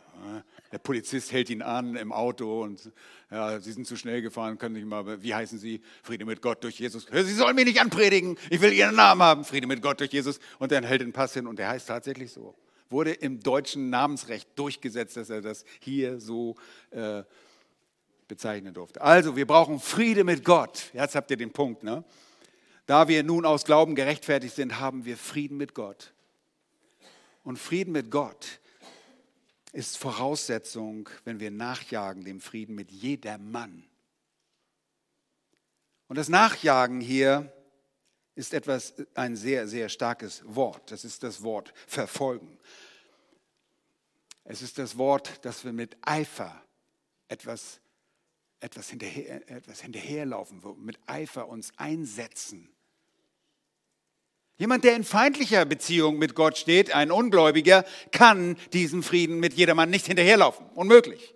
[0.72, 2.90] der Polizist hält ihn an im Auto und
[3.30, 5.82] ja, sie sind zu schnell gefahren, können nicht mal, wie heißen sie?
[6.02, 7.06] Friede mit Gott durch Jesus.
[7.12, 9.44] Sie sollen mich nicht anpredigen, ich will ihren Namen haben.
[9.44, 10.40] Friede mit Gott durch Jesus.
[10.58, 12.54] Und dann hält den Pass hin und der heißt tatsächlich so.
[12.90, 16.56] Wurde im deutschen Namensrecht durchgesetzt, dass er das hier so
[16.90, 17.22] äh,
[18.28, 19.00] bezeichnen durfte.
[19.00, 20.90] Also, wir brauchen Friede mit Gott.
[20.92, 22.04] Jetzt habt ihr den Punkt, ne?
[22.86, 26.12] Da wir nun aus Glauben gerechtfertigt sind, haben wir Frieden mit Gott.
[27.42, 28.60] Und Frieden mit Gott
[29.72, 33.84] ist Voraussetzung, wenn wir nachjagen dem Frieden mit jedermann.
[36.08, 37.52] Und das Nachjagen hier
[38.36, 40.90] ist etwas, ein sehr, sehr starkes Wort.
[40.92, 42.58] Das ist das Wort verfolgen.
[44.44, 46.62] Es ist das Wort, dass wir mit Eifer
[47.28, 47.80] etwas,
[48.60, 52.68] etwas, hinterher, etwas hinterherlaufen, mit Eifer uns einsetzen.
[54.58, 59.90] Jemand, der in feindlicher Beziehung mit Gott steht, ein Ungläubiger, kann diesem Frieden mit jedermann
[59.90, 60.66] nicht hinterherlaufen.
[60.74, 61.34] Unmöglich.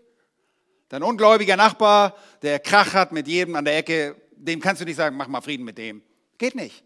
[0.89, 4.97] Dein ungläubiger Nachbar, der Krach hat mit jedem an der Ecke, dem kannst du nicht
[4.97, 6.03] sagen, mach mal Frieden mit dem.
[6.39, 6.85] Geht nicht.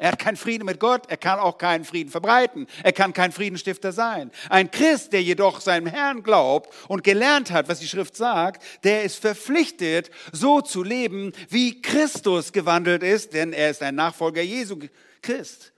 [0.00, 3.32] Er hat keinen Frieden mit Gott, er kann auch keinen Frieden verbreiten, er kann kein
[3.32, 4.30] Friedenstifter sein.
[4.48, 9.04] Ein Christ, der jedoch seinem Herrn glaubt und gelernt hat, was die Schrift sagt, der
[9.04, 14.78] ist verpflichtet, so zu leben, wie Christus gewandelt ist, denn er ist ein Nachfolger Jesu
[15.20, 15.74] Christ.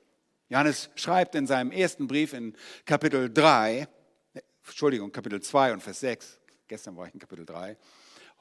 [0.49, 2.55] Johannes schreibt in seinem ersten Brief in
[2.87, 3.89] Kapitel 3,
[4.65, 7.77] Entschuldigung, Kapitel 2 und Vers 6, gestern war ich in Kapitel 3,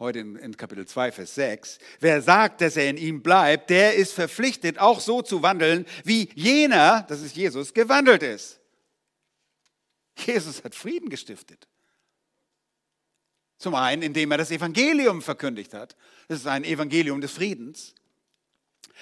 [0.02, 1.80] heute in, Kapitel 2, Vers 6.
[2.00, 6.28] Wer sagt, dass er in ihm bleibt, der ist verpflichtet, auch so zu wandeln, wie
[6.34, 8.60] jener, das ist Jesus, gewandelt ist.
[10.18, 11.68] Jesus hat Frieden gestiftet.
[13.58, 15.96] Zum einen, indem er das Evangelium verkündigt hat.
[16.28, 17.94] Das ist ein Evangelium des Friedens.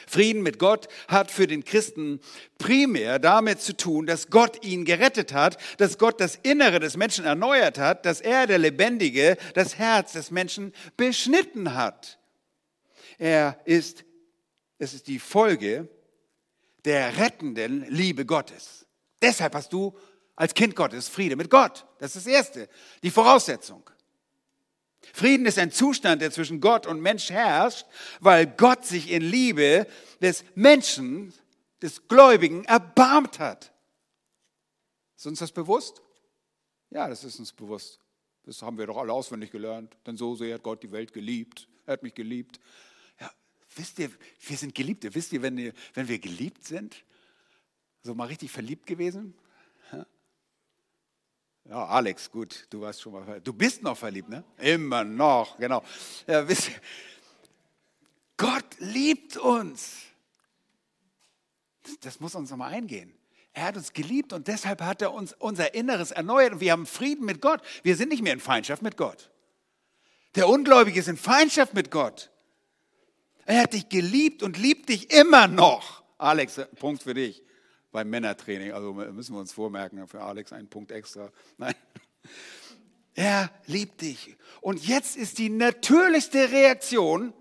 [0.08, 2.20] Frieden mit Gott hat für den Christen
[2.58, 7.26] primär damit zu tun, dass Gott ihn gerettet hat, dass Gott das Innere des Menschen
[7.26, 12.20] erneuert hat, dass er, der Lebendige, das Herz des Menschen beschnitten hat.
[13.18, 14.06] Er ist,
[14.78, 15.90] es ist die Folge
[16.86, 18.86] der rettenden Liebe Gottes.
[19.22, 19.98] Deshalb hast du
[20.36, 21.86] als Kind Gottes Friede mit Gott.
[22.00, 22.70] Das ist das Erste,
[23.04, 23.90] die Voraussetzung.
[25.14, 27.86] Frieden ist ein Zustand, der zwischen Gott und Mensch herrscht,
[28.20, 29.88] weil Gott sich in Liebe
[30.22, 31.34] des Menschen,
[31.82, 33.74] des Gläubigen, erbarmt hat.
[35.16, 36.02] Ist uns das bewusst?
[36.90, 38.00] Ja, das ist uns bewusst.
[38.44, 39.96] Das haben wir doch alle auswendig gelernt.
[40.06, 41.68] Denn so sehr hat Gott die Welt geliebt.
[41.86, 42.60] Er hat mich geliebt.
[43.20, 43.32] Ja,
[43.76, 45.14] wisst ihr, wir sind Geliebte.
[45.14, 47.04] Wisst ihr, wenn wir, geliebt sind,
[48.02, 49.36] so mal richtig verliebt gewesen,
[51.70, 53.48] ja, Alex, gut, du warst schon mal verliebt.
[53.48, 54.44] Du bist noch verliebt, ne?
[54.58, 55.84] Immer noch, genau.
[56.26, 56.76] Ja, wisst ihr,
[58.38, 59.98] Gott liebt uns.
[62.02, 63.14] Das, muss uns nochmal eingehen.
[63.54, 66.88] Er hat uns geliebt und deshalb hat er uns unser Inneres erneuert und wir haben
[66.88, 67.62] Frieden mit Gott.
[67.84, 69.30] Wir sind nicht mehr in Feindschaft mit Gott.
[70.36, 72.32] Der Ungläubige ist in Feindschaft mit Gott.
[73.46, 76.04] Er hat dich geliebt und liebt dich immer noch.
[76.18, 77.44] Alex, Punkt für dich
[77.92, 78.72] beim Männertraining.
[78.72, 81.32] Also müssen wir uns vormerken, für Alex einen Punkt extra.
[81.58, 81.76] Nein.
[83.16, 84.38] Er liebt dich.
[84.62, 87.34] Und jetzt ist die natürlichste Reaktion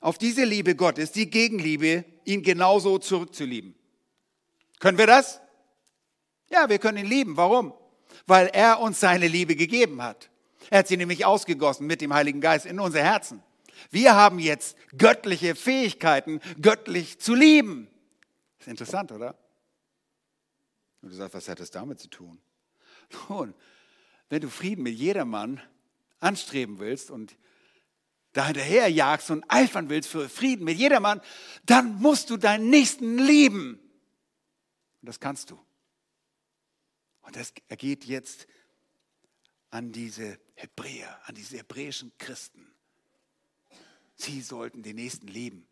[0.00, 3.74] auf diese Liebe Gottes, die Gegenliebe, ihn genauso zurückzulieben.
[4.78, 5.40] Können wir das?
[6.50, 7.36] Ja, wir können ihn lieben.
[7.36, 7.74] Warum?
[8.26, 10.30] Weil er uns seine Liebe gegeben hat.
[10.70, 13.42] Er hat sie nämlich ausgegossen mit dem Heiligen Geist in unser Herzen.
[13.90, 17.88] Wir haben jetzt göttliche Fähigkeiten, göttlich zu lieben.
[18.58, 19.36] Das ist interessant, oder?
[21.06, 22.40] Und du sagst, was hat das damit zu tun?
[23.28, 23.54] Nun,
[24.28, 25.60] wenn du Frieden mit jedermann
[26.18, 27.36] anstreben willst und
[28.32, 31.20] da hinterher jagst und eifern willst für Frieden mit jedermann,
[31.64, 33.78] dann musst du deinen Nächsten lieben.
[35.00, 35.64] Und das kannst du.
[37.20, 38.48] Und das ergeht jetzt
[39.70, 42.66] an diese Hebräer, an diese hebräischen Christen.
[44.16, 45.68] Sie sollten den Nächsten lieben.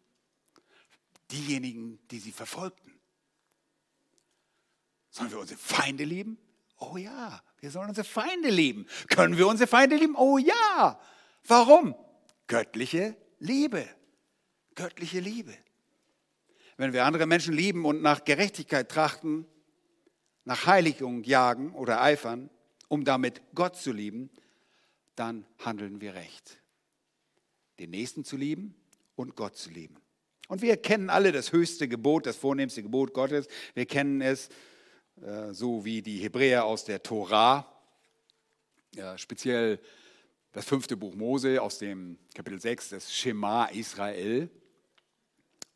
[1.33, 2.94] Diejenigen, die sie verfolgten.
[5.14, 6.38] Sollen wir unsere Feinde lieben?
[6.81, 8.85] Oh ja, wir sollen unsere Feinde lieben.
[9.09, 10.16] Können wir unsere Feinde lieben?
[10.16, 11.00] Oh ja.
[11.46, 11.94] Warum?
[12.48, 13.88] Göttliche Liebe.
[14.74, 15.57] Göttliche Liebe.
[16.79, 19.46] Wenn wir andere Menschen lieben und nach Gerechtigkeit trachten,
[20.42, 22.50] nach Heiligung jagen oder eifern,
[22.88, 24.31] um damit Gott zu lieben,
[25.14, 26.61] dann handeln wir recht.
[27.79, 28.74] Den Nächsten zu lieben
[29.14, 29.94] und Gott zu lieben.
[30.48, 33.46] Und wir kennen alle das höchste Gebot, das vornehmste Gebot Gottes.
[33.74, 34.48] Wir kennen es
[35.53, 37.66] so wie die Hebräer aus der Tora,
[39.16, 39.79] speziell
[40.53, 44.50] das fünfte Buch Mose aus dem Kapitel 6, das Shema Israel,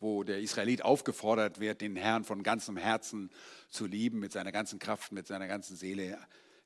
[0.01, 3.31] wo der Israelit aufgefordert wird, den Herrn von ganzem Herzen
[3.71, 6.19] zu lieben, mit seiner ganzen Kraft, mit seiner ganzen Seele,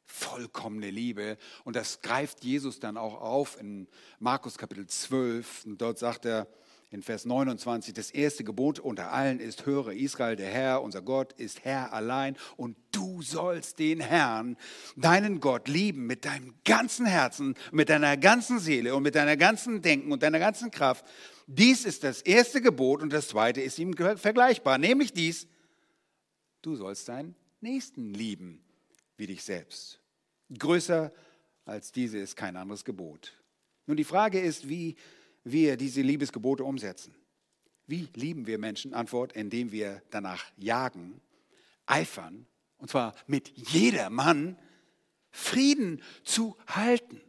[0.04, 1.38] vollkommene Liebe.
[1.64, 3.86] Und das greift Jesus dann auch auf in
[4.18, 5.66] Markus Kapitel 12.
[5.66, 6.48] Und dort sagt er,
[6.92, 11.32] in Vers 29, das erste Gebot unter allen ist, höre Israel, der Herr, unser Gott,
[11.32, 14.58] ist Herr allein und du sollst den Herrn,
[14.94, 19.80] deinen Gott, lieben mit deinem ganzen Herzen, mit deiner ganzen Seele und mit deiner ganzen
[19.80, 21.06] Denken und deiner ganzen Kraft.
[21.46, 25.48] Dies ist das erste Gebot und das zweite ist ihm vergleichbar, nämlich dies,
[26.60, 28.62] du sollst deinen Nächsten lieben
[29.16, 29.98] wie dich selbst.
[30.58, 31.10] Größer
[31.64, 33.32] als diese ist kein anderes Gebot.
[33.86, 34.96] Nun die Frage ist, wie
[35.44, 37.14] wir diese Liebesgebote umsetzen.
[37.86, 38.94] Wie lieben wir Menschen?
[38.94, 41.20] Antwort, indem wir danach jagen,
[41.86, 42.46] eifern,
[42.78, 44.56] und zwar mit jedermann
[45.30, 47.20] Frieden zu halten.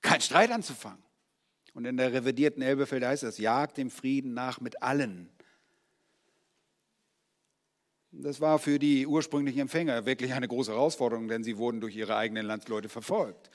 [0.00, 1.02] Kein Streit anzufangen.
[1.74, 5.28] Und in der revidierten Elbefelder heißt das, jagt dem Frieden nach mit allen.
[8.12, 12.16] Das war für die ursprünglichen Empfänger wirklich eine große Herausforderung, denn sie wurden durch ihre
[12.16, 13.50] eigenen Landsleute verfolgt.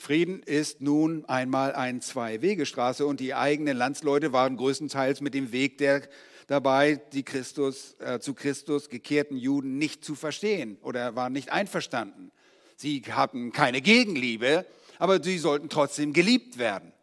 [0.00, 5.76] Frieden ist nun einmal eine Zwei-Wege-Straße und die eigenen Landsleute waren größtenteils mit dem Weg
[5.76, 6.08] der
[6.46, 12.32] dabei, die Christus, äh, zu Christus gekehrten Juden nicht zu verstehen oder waren nicht einverstanden.
[12.76, 14.64] Sie hatten keine Gegenliebe,
[14.98, 16.94] aber sie sollten trotzdem geliebt werden.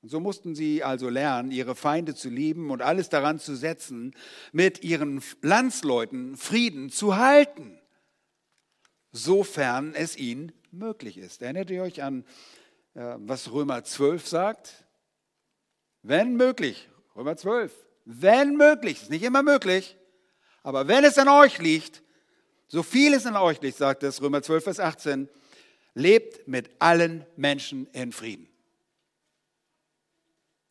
[0.00, 4.14] Und so mussten sie also lernen, ihre Feinde zu lieben und alles daran zu setzen,
[4.50, 7.78] mit ihren Landsleuten Frieden zu halten,
[9.12, 11.42] sofern es ihnen möglich ist.
[11.42, 12.24] Erinnert ihr euch an,
[12.94, 14.84] äh, was Römer 12 sagt?
[16.02, 17.72] Wenn möglich, Römer 12,
[18.04, 19.96] wenn möglich, ist nicht immer möglich,
[20.62, 22.02] aber wenn es an euch liegt,
[22.68, 25.28] so viel es an euch liegt, sagt es Römer 12, Vers 18,
[25.94, 28.48] lebt mit allen Menschen in Frieden.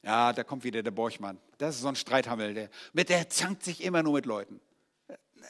[0.04, 1.40] Ja, da kommt wieder der Borchmann.
[1.58, 4.62] Das ist so ein Streithammel, der, mit der zankt sich immer nur mit Leuten.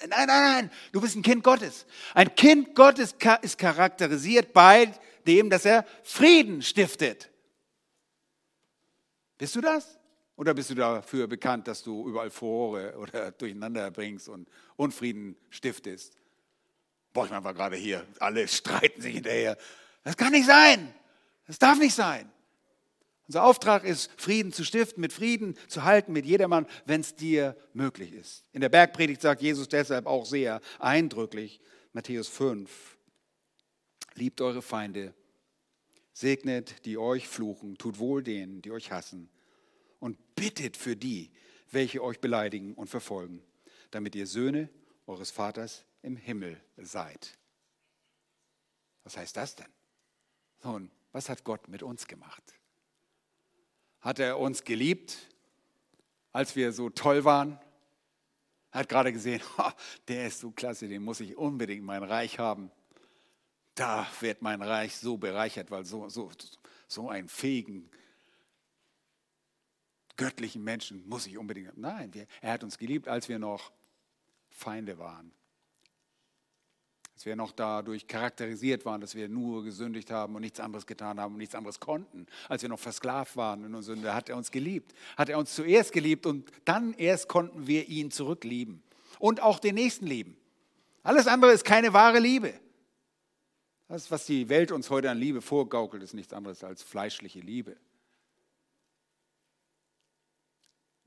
[0.02, 1.86] Nein, nein, nein, du bist ein Kind Gottes.
[2.14, 4.92] Ein Kind Gottes ist charakterisiert bei
[5.26, 7.30] dem, dass er Frieden stiftet.
[9.38, 9.98] Bist du das?
[10.38, 16.18] Oder bist du dafür bekannt, dass du überall Furore oder Durcheinander bringst und Unfrieden stiftest?
[17.14, 19.58] Boah, ich meine, war gerade hier, alle streiten sich hinterher.
[20.04, 20.94] Das kann nicht sein.
[21.48, 22.32] Das darf nicht sein.
[23.28, 27.58] Unser Auftrag ist, Frieden zu stiften, mit Frieden zu halten mit jedermann, wenn es dir
[27.74, 28.44] möglich ist.
[28.52, 31.60] In der Bergpredigt sagt Jesus deshalb auch sehr eindrücklich,
[31.92, 32.98] Matthäus 5,
[34.14, 35.14] liebt eure Feinde,
[36.14, 39.30] segnet, die euch fluchen, tut wohl denen, die euch hassen
[40.00, 41.32] und bittet für die,
[41.72, 43.42] welche euch beleidigen und verfolgen,
[43.90, 44.70] damit ihr Söhne
[45.08, 47.38] eures Vaters im Himmel seid.
[49.04, 49.72] Was heißt das denn?
[50.64, 52.56] Nun, was hat Gott mit uns gemacht?
[54.06, 55.18] Hat er uns geliebt,
[56.32, 57.60] als wir so toll waren.
[58.70, 59.42] Er hat gerade gesehen,
[60.08, 62.70] der ist so klasse, den muss ich unbedingt mein Reich haben.
[63.74, 66.32] Da wird mein Reich so bereichert, weil so, so,
[66.88, 67.90] so einen fähigen
[70.18, 71.76] göttlichen Menschen muss ich unbedingt.
[71.76, 73.72] Nein, wir, er hat uns geliebt, als wir noch
[74.50, 75.34] Feinde waren.
[77.16, 81.18] Als wir noch dadurch charakterisiert waren, dass wir nur gesündigt haben und nichts anderes getan
[81.18, 82.28] haben und nichts anderes konnten.
[82.50, 84.94] Als wir noch versklavt waren in unserer Sünde, hat er uns geliebt.
[85.16, 88.84] Hat er uns zuerst geliebt und dann erst konnten wir ihn zurücklieben.
[89.18, 90.36] Und auch den Nächsten lieben.
[91.04, 92.54] Alles andere ist keine wahre Liebe.
[93.88, 97.78] Das, was die Welt uns heute an Liebe vorgaukelt, ist nichts anderes als fleischliche Liebe.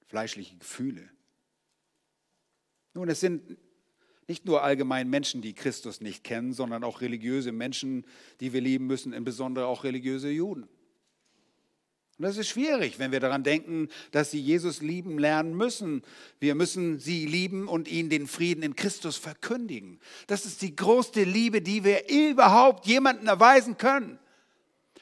[0.07, 1.11] Fleischliche Gefühle.
[2.95, 3.59] Nun, es sind
[4.29, 8.05] nicht nur allgemein Menschen, die Christus nicht kennen, sondern auch religiöse Menschen,
[8.41, 10.69] die wir lieben müssen, insbesondere auch religiöse Juden.
[12.19, 16.03] Und das ist schwierig, wenn wir daran denken, dass sie Jesus lieben lernen müssen.
[16.41, 20.01] Wir müssen sie lieben und ihnen den Frieden in Christus verkündigen.
[20.27, 24.19] Das ist die größte Liebe, die wir überhaupt jemandem erweisen können.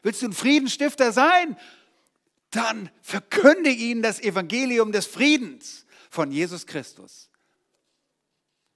[0.03, 1.57] Willst du ein Friedenstifter sein?
[2.51, 7.31] Dann verkündige ihnen das Evangelium des Friedens von Jesus Christus.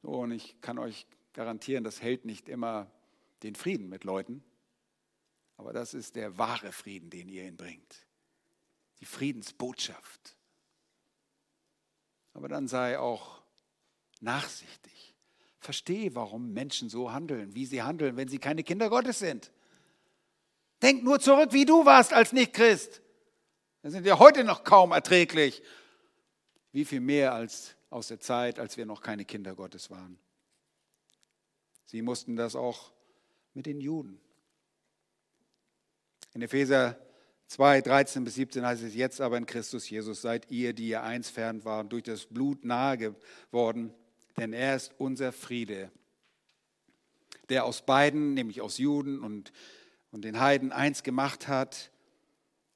[0.02, 2.90] Und ich kann euch garantieren, das hält nicht immer
[3.42, 4.42] den Frieden mit Leuten,
[5.56, 8.06] aber das ist der wahre Frieden, den ihr ihnen bringt
[9.00, 10.36] die Friedensbotschaft.
[12.34, 13.42] Aber dann sei auch
[14.20, 15.14] nachsichtig.
[15.58, 19.52] Verstehe, warum Menschen so handeln, wie sie handeln, wenn sie keine Kinder Gottes sind.
[20.82, 23.02] Denk nur zurück, wie du warst als Nicht-Christ.
[23.82, 25.62] Wir sind ja heute noch kaum erträglich.
[26.72, 30.18] Wie viel mehr als aus der Zeit, als wir noch keine Kinder Gottes waren.
[31.84, 32.92] Sie mussten das auch
[33.52, 34.20] mit den Juden.
[36.34, 36.96] In Epheser
[37.48, 41.02] 2, 13 bis 17 heißt es, jetzt aber in Christus Jesus seid ihr, die ihr
[41.02, 43.92] eins fern waren, durch das Blut nahe geworden,
[44.36, 45.90] denn er ist unser Friede,
[47.48, 49.52] der aus beiden, nämlich aus Juden und,
[50.12, 51.90] und den Heiden, eins gemacht hat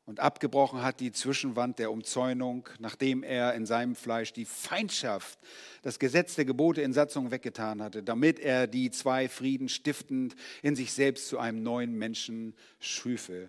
[0.07, 5.39] und abgebrochen hat die Zwischenwand der Umzäunung, nachdem er in seinem Fleisch die Feindschaft,
[5.83, 10.77] das Gesetz der Gebote in Satzung weggetan hatte, damit er die zwei Frieden stiftend in
[10.77, 13.49] sich selbst zu einem neuen Menschen schüfe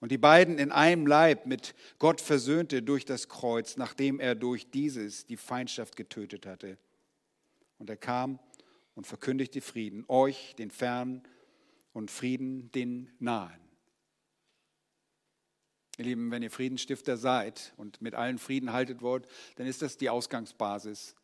[0.00, 4.70] und die beiden in einem Leib mit Gott versöhnte durch das Kreuz, nachdem er durch
[4.70, 6.78] dieses die Feindschaft getötet hatte.
[7.78, 8.38] Und er kam
[8.94, 11.22] und verkündigte Frieden, euch, den Fernen,
[11.92, 13.65] und Frieden, den Nahen.
[15.96, 19.26] Ihr Lieben, wenn ihr Friedensstifter seid und mit allen Frieden haltet wollt,
[19.56, 21.14] dann ist das die Ausgangsbasis.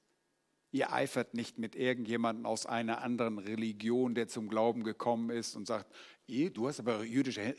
[0.71, 5.67] Ihr eifert nicht mit irgendjemandem aus einer anderen Religion, der zum Glauben gekommen ist und
[5.67, 5.93] sagt,
[6.27, 7.55] du hast aber jüdische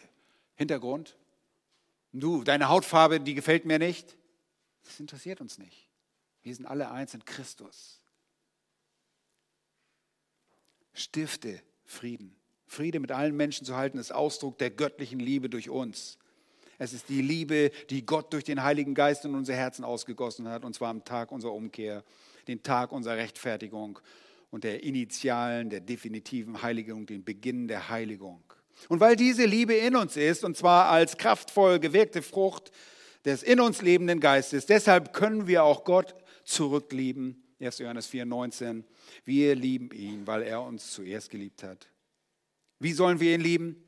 [0.55, 1.18] Hintergrund.
[2.11, 4.18] Du, deine Hautfarbe, die gefällt mir nicht.
[4.84, 5.89] Das interessiert uns nicht.
[6.41, 8.01] Wir sind alle eins in Christus.
[10.93, 12.36] Stifte Frieden.
[12.66, 16.18] Friede mit allen Menschen zu halten, ist Ausdruck der göttlichen Liebe durch uns.
[16.84, 20.65] Es ist die Liebe, die Gott durch den Heiligen Geist in unser Herzen ausgegossen hat,
[20.65, 22.03] und zwar am Tag unserer Umkehr,
[22.49, 23.99] den Tag unserer Rechtfertigung
[24.51, 28.43] und der initialen, der definitiven Heiligung, den Beginn der Heiligung.
[28.89, 32.69] Und weil diese Liebe in uns ist, und zwar als kraftvoll gewirkte Frucht
[33.23, 36.13] des in uns lebenden Geistes, deshalb können wir auch Gott
[36.43, 37.41] zurücklieben.
[37.61, 37.77] 1.
[37.77, 38.84] Johannes 4, 19.
[39.23, 41.88] Wir lieben ihn, weil er uns zuerst geliebt hat.
[42.79, 43.81] Wie sollen wir ihn lieben?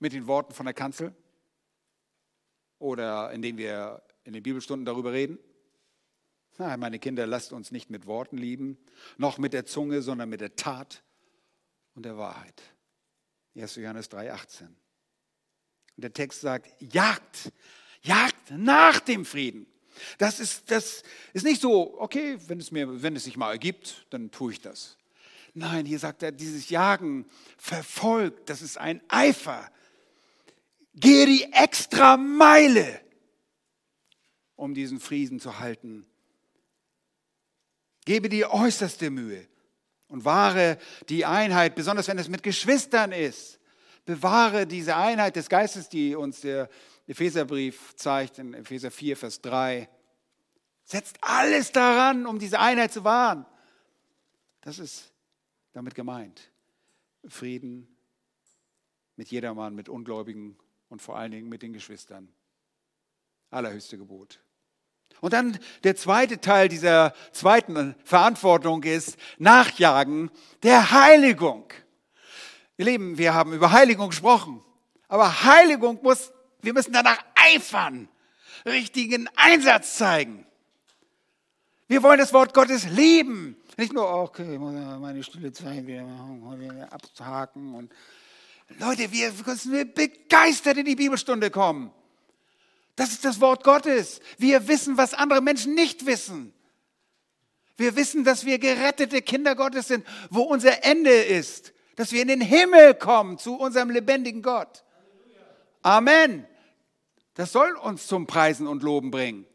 [0.00, 1.14] Mit den Worten von der Kanzel?
[2.78, 5.38] Oder indem wir in den Bibelstunden darüber reden?
[6.58, 8.76] Nein, meine Kinder, lasst uns nicht mit Worten lieben,
[9.16, 11.02] noch mit der Zunge, sondern mit der Tat
[11.94, 12.62] und der Wahrheit.
[13.56, 13.76] 1.
[13.76, 14.62] Johannes 3,18.
[14.62, 14.74] Und
[15.96, 17.52] der Text sagt, jagt,
[18.02, 19.66] jagt nach dem Frieden.
[20.18, 24.06] Das ist, das ist nicht so, okay, wenn es, mir, wenn es sich mal ergibt,
[24.10, 24.96] dann tue ich das.
[25.52, 27.26] Nein, hier sagt er, dieses Jagen
[27.58, 29.70] verfolgt, das ist ein Eifer.
[31.00, 33.00] Gehe die extra Meile,
[34.54, 36.06] um diesen Frieden zu halten.
[38.04, 39.46] Gebe die äußerste Mühe
[40.08, 40.78] und wahre
[41.08, 43.58] die Einheit, besonders wenn es mit Geschwistern ist.
[44.04, 46.68] Bewahre diese Einheit des Geistes, die uns der
[47.06, 49.88] Epheserbrief zeigt, in Epheser 4, Vers 3.
[50.84, 53.46] Setzt alles daran, um diese Einheit zu wahren.
[54.60, 55.12] Das ist
[55.72, 56.50] damit gemeint.
[57.26, 57.88] Frieden
[59.16, 60.58] mit jedermann, mit Ungläubigen
[60.90, 62.28] und vor allen Dingen mit den Geschwistern.
[63.50, 64.40] Allerhöchste Gebot.
[65.20, 70.30] Und dann der zweite Teil dieser zweiten Verantwortung ist Nachjagen
[70.62, 71.64] der Heiligung.
[72.76, 74.62] Ihr Lieben, wir haben über Heiligung gesprochen,
[75.08, 76.32] aber Heiligung muss,
[76.62, 78.08] wir müssen danach eifern,
[78.64, 80.46] richtigen Einsatz zeigen.
[81.88, 83.56] Wir wollen das Wort Gottes lieben.
[83.76, 86.06] Nicht nur, okay, meine stille Zeit wieder
[86.90, 87.92] abhaken und
[88.78, 91.92] Leute, wir müssen begeistert in die Bibelstunde kommen.
[92.96, 94.20] Das ist das Wort Gottes.
[94.38, 96.52] Wir wissen, was andere Menschen nicht wissen.
[97.76, 102.28] Wir wissen, dass wir gerettete Kinder Gottes sind, wo unser Ende ist, dass wir in
[102.28, 104.84] den Himmel kommen zu unserem lebendigen Gott.
[105.82, 106.46] Amen.
[107.34, 109.46] Das soll uns zum Preisen und Loben bringen.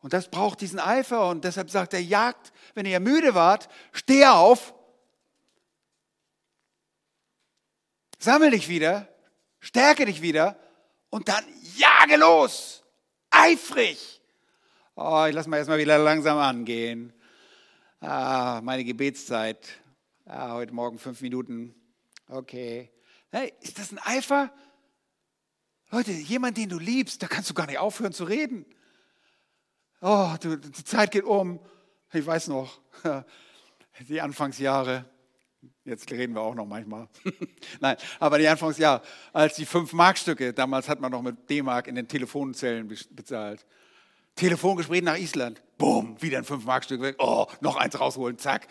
[0.00, 4.24] Und das braucht diesen Eifer und deshalb sagt er, jagt, wenn ihr müde wart, steh
[4.24, 4.72] auf,
[8.18, 9.08] sammel dich wieder,
[9.60, 10.58] stärke dich wieder
[11.10, 11.44] und dann
[11.76, 12.84] jage los,
[13.30, 14.20] eifrig.
[14.94, 17.12] Oh, ich lasse mal erstmal wieder langsam angehen.
[18.00, 19.68] Ah, meine Gebetszeit.
[20.24, 21.74] Ah, heute Morgen fünf Minuten.
[22.28, 22.90] Okay.
[23.30, 24.52] Hey, ist das ein Eifer?
[25.90, 28.66] Leute, jemand, den du liebst, da kannst du gar nicht aufhören zu reden.
[30.00, 31.60] Oh, du, die Zeit geht um.
[32.12, 32.80] Ich weiß noch,
[34.08, 35.04] die Anfangsjahre.
[35.84, 37.08] Jetzt reden wir auch noch manchmal.
[37.80, 39.02] Nein, aber die Anfangsjahre,
[39.32, 43.66] als die 5-Mark-Stücke, damals hat man noch mit D-Mark in den Telefonzellen bezahlt.
[44.36, 45.62] Telefongespräch nach Island.
[45.78, 47.16] Boom, wieder ein 5-Mark-Stück weg.
[47.18, 48.68] Oh, noch eins rausholen, zack.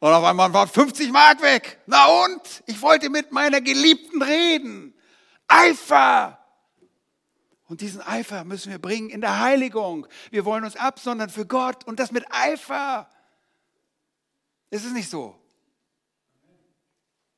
[0.00, 1.78] Und auf einmal waren 50 Mark weg.
[1.86, 2.62] Na und?
[2.66, 4.94] Ich wollte mit meiner Geliebten reden.
[5.48, 6.38] Eifer!
[7.68, 10.06] Und diesen Eifer müssen wir bringen in der Heiligung.
[10.30, 13.08] Wir wollen uns absondern für Gott und das mit Eifer.
[14.70, 15.36] Ist es nicht so?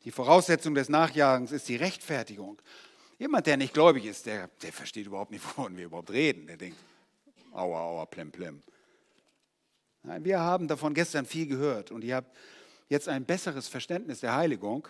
[0.04, 2.60] Die Voraussetzung des Nachjagens ist die Rechtfertigung.
[3.18, 6.46] Jemand, der nicht gläubig ist, der, der versteht überhaupt nicht, wovon wir überhaupt reden.
[6.46, 6.78] Der denkt,
[7.52, 8.62] aua, aua, plem, plem.
[10.04, 12.34] Nein, wir haben davon gestern viel gehört und ihr habt
[12.88, 14.86] jetzt ein besseres Verständnis der Heiligung.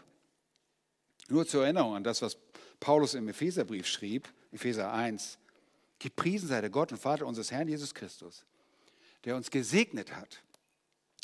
[1.29, 2.37] Nur zur Erinnerung an das, was
[2.79, 4.29] Paulus im Epheserbrief schrieb.
[4.53, 5.39] Epheser 1,
[5.99, 8.45] gepriesen sei der Gott und Vater unseres Herrn Jesus Christus,
[9.25, 10.43] der uns gesegnet hat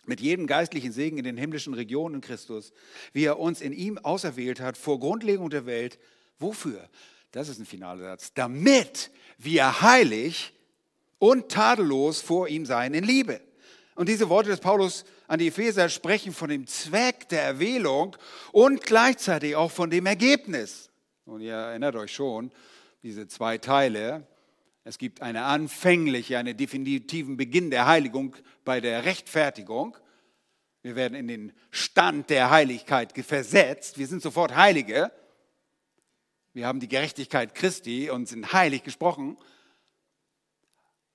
[0.06, 2.72] mit jedem geistlichen Segen in den himmlischen Regionen in Christus,
[3.12, 5.98] wie er uns in ihm auserwählt hat vor Grundlegung der Welt.
[6.38, 6.88] Wofür?
[7.32, 8.32] Das ist ein finaler Satz.
[8.34, 10.52] Damit wir heilig
[11.18, 13.40] und tadellos vor ihm seien in Liebe.
[13.94, 18.16] Und diese Worte des Paulus an die Epheser sprechen von dem Zweck der Erwählung
[18.52, 20.90] und gleichzeitig auch von dem Ergebnis.
[21.24, 22.50] Und ihr erinnert euch schon,
[23.02, 24.26] diese zwei Teile.
[24.84, 29.96] Es gibt einen anfänglichen, einen definitiven Beginn der Heiligung bei der Rechtfertigung.
[30.82, 33.96] Wir werden in den Stand der Heiligkeit versetzt.
[33.96, 35.10] Wir sind sofort Heilige.
[36.52, 39.38] Wir haben die Gerechtigkeit Christi und sind heilig gesprochen.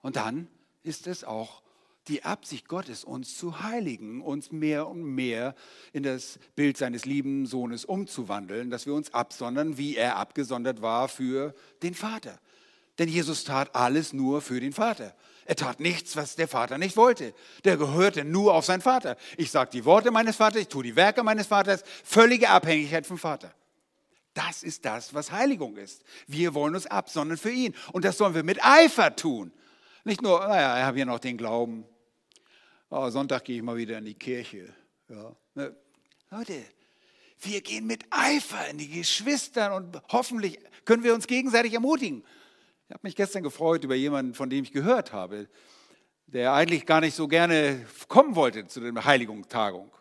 [0.01, 0.47] Und dann
[0.81, 1.61] ist es auch
[2.07, 5.53] die Absicht Gottes, uns zu heiligen, uns mehr und mehr
[5.93, 11.07] in das Bild seines lieben Sohnes umzuwandeln, dass wir uns absondern, wie er abgesondert war
[11.07, 11.53] für
[11.83, 12.39] den Vater.
[12.99, 15.15] Denn Jesus tat alles nur für den Vater.
[15.45, 17.33] Er tat nichts, was der Vater nicht wollte.
[17.63, 19.17] Der gehörte nur auf seinen Vater.
[19.37, 23.17] Ich sage die Worte meines Vaters, ich tue die Werke meines Vaters, völlige Abhängigkeit vom
[23.17, 23.51] Vater.
[24.35, 26.03] Das ist das, was Heiligung ist.
[26.27, 27.73] Wir wollen uns absondern für ihn.
[27.93, 29.51] Und das sollen wir mit Eifer tun.
[30.03, 31.85] Nicht nur, naja, ich habe ja noch den Glauben,
[32.89, 34.73] oh, Sonntag gehe ich mal wieder in die Kirche.
[35.07, 35.35] Ja.
[35.55, 35.75] Ne?
[36.29, 36.63] Leute,
[37.39, 42.23] wir gehen mit Eifer in die Geschwister und hoffentlich können wir uns gegenseitig ermutigen.
[42.89, 45.47] Ich habe mich gestern gefreut über jemanden, von dem ich gehört habe,
[46.25, 49.91] der eigentlich gar nicht so gerne kommen wollte zu der Heiligungstagung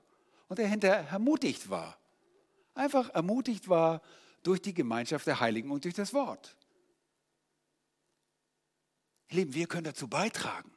[0.48, 1.98] und der hinterher ermutigt war.
[2.72, 4.00] Einfach ermutigt war
[4.42, 6.56] durch die Gemeinschaft der Heiligen und durch das Wort.
[9.28, 10.70] Ihr Lieben, wir können dazu beitragen,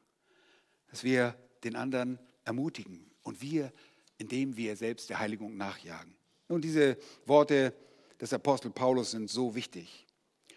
[0.89, 1.34] dass wir
[1.64, 3.72] den anderen ermutigen und wir,
[4.18, 6.14] indem wir selbst der Heiligung nachjagen.
[6.49, 7.74] Nun, diese Worte
[8.20, 10.05] des Apostel Paulus sind so wichtig.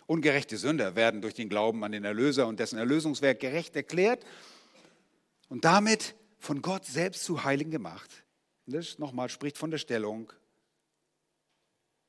[0.07, 4.25] Ungerechte Sünder werden durch den Glauben an den Erlöser und dessen Erlösungswerk gerecht erklärt
[5.49, 8.25] und damit von Gott selbst zu Heiligen gemacht.
[8.67, 10.33] das nochmal spricht von der Stellung,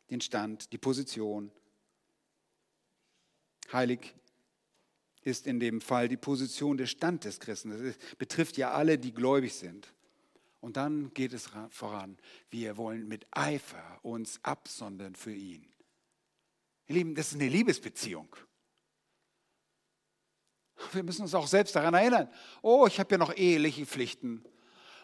[0.10, 1.52] den Stand, die Position.
[3.72, 4.14] Heilig
[5.22, 7.72] ist in dem Fall die Position des Stand des Christen.
[7.72, 9.92] Das betrifft ja alle, die gläubig sind.
[10.60, 12.18] Und dann geht es voran.
[12.50, 15.66] Wir wollen mit Eifer uns absondern für ihn.
[16.88, 18.36] Ihr Lieben, das ist eine Liebesbeziehung.
[20.92, 22.30] Wir müssen uns auch selbst daran erinnern.
[22.62, 24.44] Oh, ich habe ja noch eheliche Pflichten.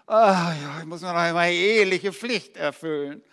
[0.05, 3.23] Ah, ja, ich muss noch einmal eheliche Pflicht erfüllen.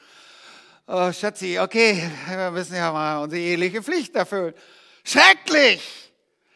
[0.86, 4.54] Oh, Schatzi, okay, wir müssen ja mal unsere eheliche Pflicht erfüllen.
[5.04, 6.12] Schrecklich!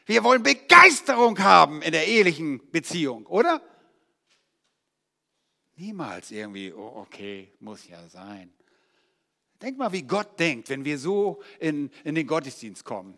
[0.07, 3.61] Wir wollen Begeisterung haben in der ehelichen Beziehung, oder?
[5.77, 8.53] Niemals irgendwie, oh, okay, muss ja sein.
[9.63, 13.17] Denk mal, wie Gott denkt, wenn wir so in, in den Gottesdienst kommen.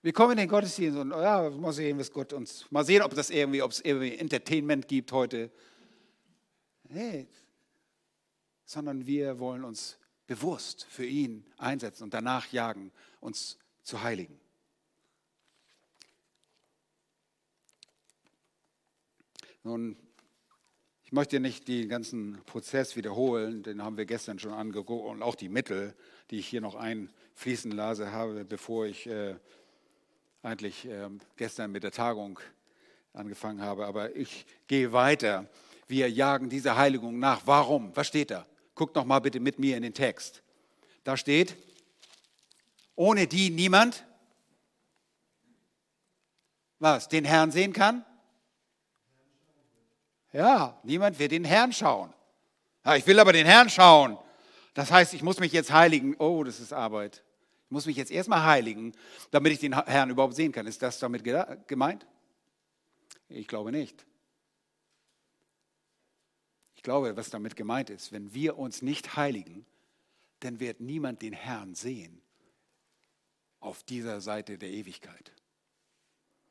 [0.00, 3.14] Wir kommen in den Gottesdienst und ja, mal sehen, was Gott uns, mal sehen, ob
[3.14, 5.50] das irgendwie, es irgendwie Entertainment gibt heute.
[6.84, 7.26] Nee,
[8.64, 9.98] sondern wir wollen uns
[10.28, 14.38] bewusst für ihn einsetzen und danach jagen, uns zu heiligen.
[19.64, 19.96] Nun
[21.08, 25.36] ich möchte nicht den ganzen Prozess wiederholen, den haben wir gestern schon angeguckt und auch
[25.36, 25.94] die Mittel,
[26.30, 29.36] die ich hier noch einfließen lasse, habe, bevor ich äh,
[30.42, 32.38] eigentlich äh, gestern mit der Tagung
[33.14, 33.86] angefangen habe.
[33.86, 35.48] Aber ich gehe weiter.
[35.86, 37.40] Wir jagen dieser Heiligung nach.
[37.46, 37.90] Warum?
[37.96, 38.46] Was steht da?
[38.74, 40.42] Guckt noch mal bitte mit mir in den Text.
[41.04, 41.56] Da steht,
[42.96, 44.04] ohne die niemand
[46.78, 48.04] was, den Herrn sehen kann?
[50.32, 52.12] Ja, niemand wird den Herrn schauen.
[52.84, 54.18] Ja, ich will aber den Herrn schauen.
[54.74, 56.14] Das heißt, ich muss mich jetzt heiligen.
[56.18, 57.24] Oh, das ist Arbeit.
[57.66, 58.94] Ich muss mich jetzt erstmal heiligen,
[59.30, 60.66] damit ich den Herrn überhaupt sehen kann.
[60.66, 61.24] Ist das damit
[61.66, 62.06] gemeint?
[63.28, 64.06] Ich glaube nicht.
[66.76, 69.66] Ich glaube, was damit gemeint ist, wenn wir uns nicht heiligen,
[70.40, 72.22] dann wird niemand den Herrn sehen
[73.60, 75.32] auf dieser Seite der Ewigkeit.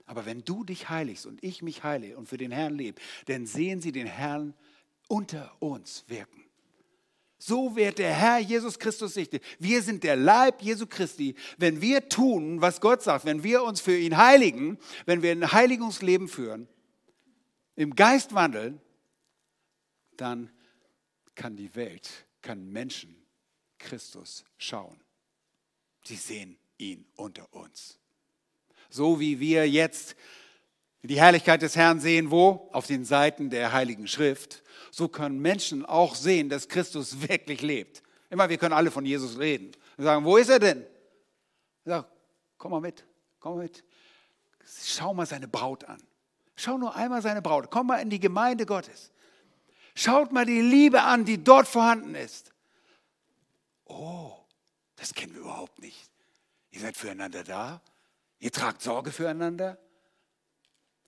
[0.07, 3.45] Aber wenn du dich heiligst und ich mich heile und für den Herrn lebe, dann
[3.45, 4.55] sehen sie den Herrn
[5.07, 6.43] unter uns wirken.
[7.37, 9.39] So wird der Herr Jesus Christus sichten.
[9.59, 11.35] Wir sind der Leib Jesu Christi.
[11.57, 15.51] Wenn wir tun, was Gott sagt, wenn wir uns für ihn heiligen, wenn wir ein
[15.51, 16.67] Heiligungsleben führen,
[17.75, 18.81] im Geist wandeln,
[20.15, 20.49] dann
[21.35, 23.15] kann die Welt, kann Menschen
[23.77, 24.99] Christus schauen.
[26.03, 27.99] Sie sehen ihn unter uns.
[28.89, 30.15] So wie wir jetzt
[31.03, 32.69] die Herrlichkeit des Herrn sehen, wo?
[32.73, 34.63] Auf den Seiten der Heiligen Schrift.
[34.91, 38.03] So können Menschen auch sehen, dass Christus wirklich lebt.
[38.29, 39.71] Immer, wir können alle von Jesus reden.
[39.95, 40.81] Wir sagen, wo ist er denn?
[40.81, 42.07] Ich sage,
[42.57, 43.05] komm mal mit,
[43.39, 43.83] komm mal mit.
[44.83, 46.01] Schau mal seine Braut an.
[46.55, 47.71] Schau nur einmal seine Braut.
[47.71, 49.11] Komm mal in die Gemeinde Gottes.
[49.95, 52.51] Schaut mal die Liebe an, die dort vorhanden ist.
[53.85, 54.33] Oh,
[54.95, 56.09] das kennen wir überhaupt nicht.
[56.71, 57.81] Ihr seid füreinander da.
[58.39, 59.77] Ihr tragt Sorge füreinander.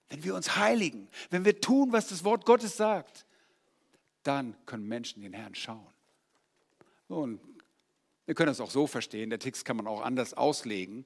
[0.08, 3.26] Wenn wir uns heiligen, wenn wir tun, was das Wort Gottes sagt,
[4.24, 5.86] dann können Menschen den Herrn schauen.
[7.08, 7.40] Nun,
[8.26, 11.04] wir können es auch so verstehen, der Text kann man auch anders auslegen.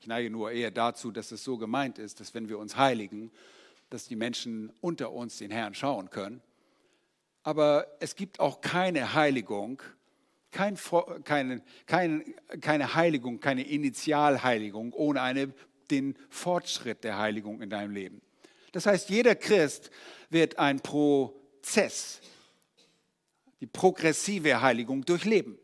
[0.00, 3.32] Ich neige nur eher dazu, dass es so gemeint ist, dass wenn wir uns heiligen,
[3.90, 6.42] dass die Menschen unter uns den Herrn schauen können.
[7.42, 9.82] Aber es gibt auch keine Heiligung,
[10.54, 10.78] kein,
[11.24, 12.24] keine, keine,
[12.60, 15.52] keine Heiligung, keine Initialheiligung ohne eine,
[15.90, 18.22] den Fortschritt der Heiligung in deinem Leben.
[18.72, 19.90] Das heißt, jeder Christ
[20.30, 22.20] wird ein Prozess,
[23.60, 25.58] die progressive Heiligung durchleben.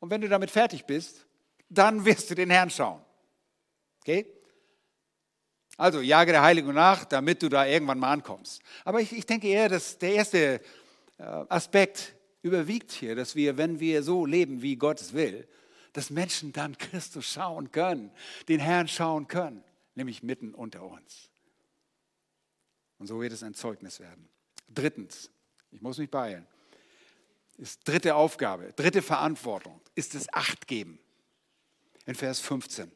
[0.00, 1.24] Und wenn du damit fertig bist,
[1.68, 3.00] dann wirst du den Herrn schauen.
[4.00, 4.26] Okay?
[5.76, 8.60] Also jage der Heiligung nach, damit du da irgendwann mal ankommst.
[8.84, 10.60] Aber ich, ich denke eher, dass der erste
[11.18, 15.48] äh, Aspekt überwiegt hier, dass wir, wenn wir so leben, wie Gott es will,
[15.92, 18.10] dass Menschen dann Christus schauen können,
[18.48, 19.62] den Herrn schauen können,
[19.94, 21.30] nämlich mitten unter uns.
[22.98, 24.28] Und so wird es ein Zeugnis werden.
[24.68, 25.30] Drittens,
[25.70, 26.46] ich muss mich beeilen,
[27.58, 30.98] ist dritte Aufgabe, dritte Verantwortung, ist es Achtgeben.
[32.06, 32.90] In Vers 15.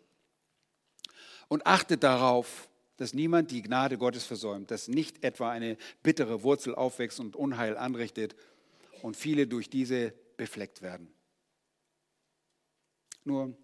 [1.46, 6.74] Und achtet darauf, dass niemand die Gnade Gottes versäumt, dass nicht etwa eine bittere Wurzel
[6.74, 8.34] aufwächst und Unheil anrichtet
[9.02, 11.08] und viele durch diese befleckt werden.
[13.24, 13.56] Nur,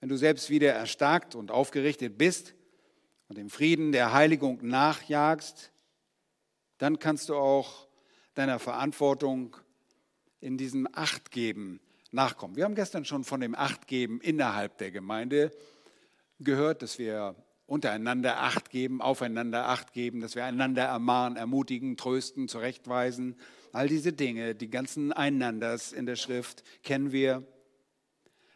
[0.00, 2.54] wenn du selbst wieder erstarkt und aufgerichtet bist
[3.28, 5.72] und dem Frieden der Heiligung nachjagst,
[6.78, 7.88] dann kannst du auch
[8.34, 9.56] deiner Verantwortung
[10.40, 12.56] in diesem Achtgeben nachkommen.
[12.56, 15.52] Wir haben gestern schon von dem Achtgeben innerhalb der Gemeinde
[16.40, 17.34] gehört, dass wir
[17.66, 23.36] untereinander Acht geben, aufeinander Acht geben, dass wir einander ermahnen, ermutigen, trösten, zurechtweisen.
[23.74, 27.42] All diese Dinge, die ganzen Einanders in der Schrift kennen wir.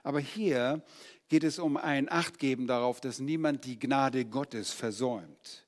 [0.05, 0.81] Aber hier
[1.29, 5.67] geht es um ein Achtgeben darauf, dass niemand die Gnade Gottes versäumt.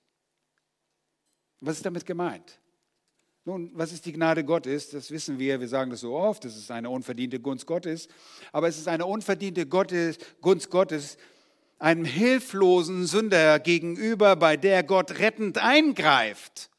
[1.58, 2.60] Was ist damit gemeint?
[3.44, 4.90] Nun, was ist die Gnade Gottes?
[4.90, 8.06] Das wissen wir, wir sagen das so oft, das ist eine unverdiente Gunst Gottes.
[8.52, 11.18] Aber es ist eine unverdiente Gottes, Gunst Gottes,
[11.80, 16.69] einem hilflosen Sünder gegenüber, bei der Gott rettend eingreift,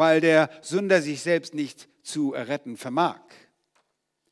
[0.00, 3.20] weil der Sünder sich selbst nicht zu erretten vermag.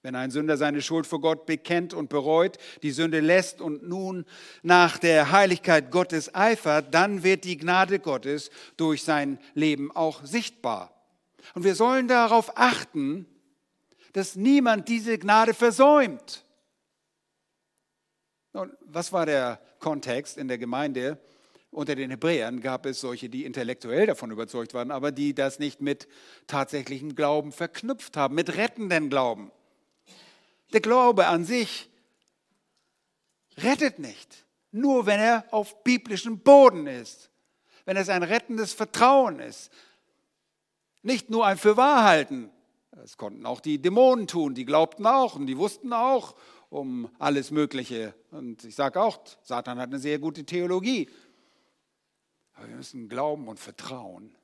[0.00, 4.24] Wenn ein Sünder seine Schuld vor Gott bekennt und bereut, die Sünde lässt und nun
[4.62, 8.48] nach der Heiligkeit Gottes eifert, dann wird die Gnade Gottes
[8.78, 10.90] durch sein Leben auch sichtbar.
[11.54, 13.26] Und wir sollen darauf achten,
[14.14, 16.46] dass niemand diese Gnade versäumt.
[18.52, 21.18] Und was war der Kontext in der Gemeinde?
[21.70, 25.80] Unter den Hebräern gab es solche, die intellektuell davon überzeugt waren, aber die das nicht
[25.80, 26.08] mit
[26.46, 29.50] tatsächlichem Glauben verknüpft haben, mit rettenden Glauben.
[30.72, 31.90] Der Glaube an sich
[33.58, 37.30] rettet nicht, nur wenn er auf biblischem Boden ist,
[37.84, 39.70] wenn es ein rettendes Vertrauen ist.
[41.02, 42.50] nicht nur ein Fürwahr halten.
[42.90, 46.34] Das konnten auch die Dämonen tun, die glaubten auch und die wussten auch
[46.68, 48.14] um alles Mögliche.
[48.30, 51.08] Und ich sage auch, Satan hat eine sehr gute Theologie.
[52.59, 54.36] Aber wir müssen glauben und vertrauen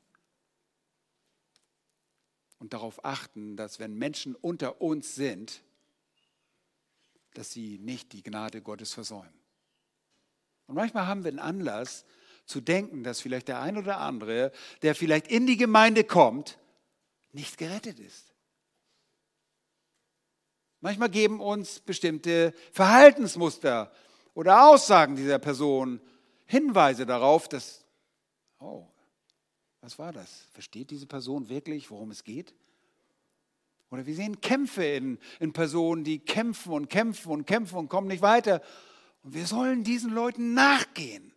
[2.60, 5.64] und darauf achten, dass wenn Menschen unter uns sind,
[7.34, 9.34] dass sie nicht die Gnade Gottes versäumen.
[10.68, 12.04] Und manchmal haben wir einen Anlass
[12.46, 14.52] zu denken, dass vielleicht der ein oder andere,
[14.82, 16.60] der vielleicht in die Gemeinde kommt,
[17.32, 18.32] nicht gerettet ist.
[20.80, 23.92] Manchmal geben uns bestimmte Verhaltensmuster
[24.34, 26.00] oder Aussagen dieser Person
[26.46, 27.83] Hinweise darauf, dass,
[28.60, 28.86] oh,
[29.80, 30.46] was war das?
[30.52, 32.54] Versteht diese Person wirklich, worum es geht?
[33.90, 38.08] Oder wir sehen Kämpfe in, in Personen, die kämpfen und kämpfen und kämpfen und kommen
[38.08, 38.62] nicht weiter.
[39.22, 41.32] Und wir sollen diesen Leuten nachgehen,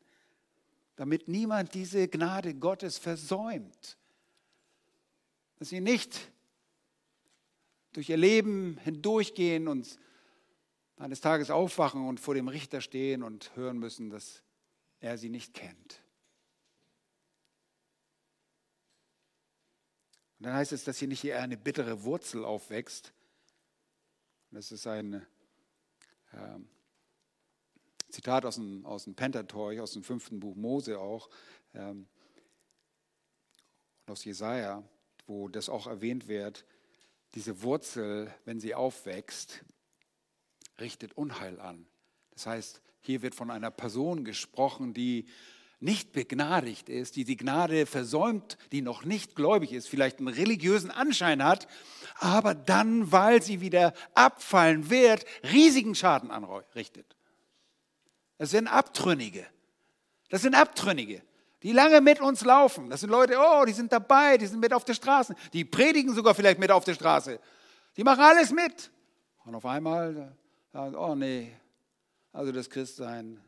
[0.96, 3.98] damit niemand diese Gnade Gottes versäumt.
[5.60, 6.32] Dass sie nicht
[7.94, 10.00] durch ihr Leben hindurchgehen und
[10.98, 14.42] eines Tages aufwachen und vor dem Richter stehen und hören müssen, dass
[15.00, 16.02] er sie nicht kennt.
[20.40, 23.12] Und dann heißt es, dass hier nicht hier eine bittere Wurzel aufwächst.
[24.52, 25.26] Das ist ein
[26.32, 26.60] äh,
[28.10, 31.30] Zitat aus dem, aus dem Pentateuch, aus dem fünften Buch Mose auch,
[31.74, 32.08] ähm,
[34.06, 34.84] aus Jesaja,
[35.26, 36.66] wo das auch erwähnt wird.
[37.36, 39.66] Diese Wurzel, wenn sie aufwächst,
[40.80, 41.88] richtet Unheil an.
[42.32, 45.28] Das heißt, hier wird von einer Person gesprochen, die
[45.80, 50.90] nicht begnadigt ist, die die Gnade versäumt, die noch nicht gläubig ist, vielleicht einen religiösen
[50.90, 51.68] Anschein hat,
[52.16, 57.16] aber dann, weil sie wieder abfallen wird, riesigen Schaden anrichtet.
[58.38, 59.46] Das sind Abtrünnige.
[60.30, 61.22] Das sind Abtrünnige,
[61.64, 62.90] die lange mit uns laufen.
[62.90, 65.36] Das sind Leute, oh, die sind dabei, die sind mit auf der Straße.
[65.54, 67.40] Die predigen sogar vielleicht mit auf der Straße.
[67.96, 68.92] Die machen alles mit.
[69.46, 70.36] Und auf einmal,
[70.74, 71.52] oh nee,
[72.34, 73.42] also das Christsein,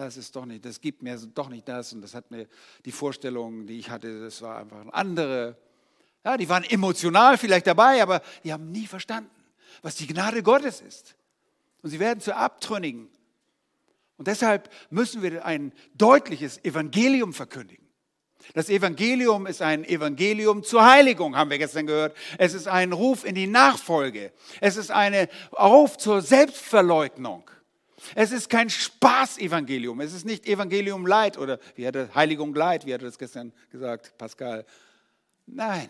[0.00, 2.46] das ist doch nicht, das gibt mir doch nicht das und das hat mir
[2.84, 5.56] die Vorstellung, die ich hatte, das war einfach eine andere.
[6.24, 9.30] Ja, die waren emotional vielleicht dabei, aber die haben nie verstanden,
[9.82, 11.16] was die Gnade Gottes ist.
[11.82, 13.08] Und sie werden zu Abtrünnigen.
[14.18, 17.86] Und deshalb müssen wir ein deutliches Evangelium verkündigen.
[18.54, 22.16] Das Evangelium ist ein Evangelium zur Heiligung, haben wir gestern gehört.
[22.38, 24.32] Es ist ein Ruf in die Nachfolge.
[24.60, 25.28] Es ist ein
[25.58, 27.50] Ruf zur Selbstverleugnung.
[28.14, 30.00] Es ist kein Spaß-Evangelium.
[30.00, 33.18] Es ist nicht Evangelium Leid oder wie hat er, Heiligung Leid, wie hat er das
[33.18, 34.64] gestern gesagt, Pascal.
[35.46, 35.88] Nein.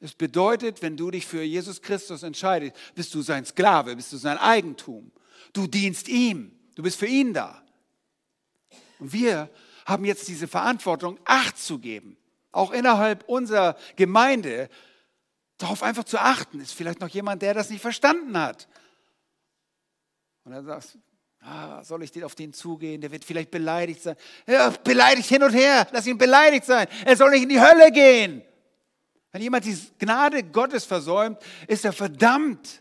[0.00, 4.16] Es bedeutet, wenn du dich für Jesus Christus entscheidest, bist du sein Sklave, bist du
[4.18, 5.10] sein Eigentum.
[5.52, 6.52] Du dienst ihm.
[6.74, 7.62] Du bist für ihn da.
[8.98, 9.50] Und wir
[9.86, 12.16] haben jetzt diese Verantwortung, Acht zu geben,
[12.52, 14.68] auch innerhalb unserer Gemeinde,
[15.58, 16.60] darauf einfach zu achten.
[16.60, 18.68] Ist vielleicht noch jemand, der das nicht verstanden hat.
[20.46, 20.98] Und dann sagst du,
[21.40, 23.00] ah, soll ich auf den zugehen?
[23.00, 24.14] Der wird vielleicht beleidigt sein.
[24.46, 26.86] Ja, beleidigt hin und her, lass ihn beleidigt sein.
[27.04, 28.42] Er soll nicht in die Hölle gehen.
[29.32, 32.80] Wenn jemand die Gnade Gottes versäumt, ist er verdammt.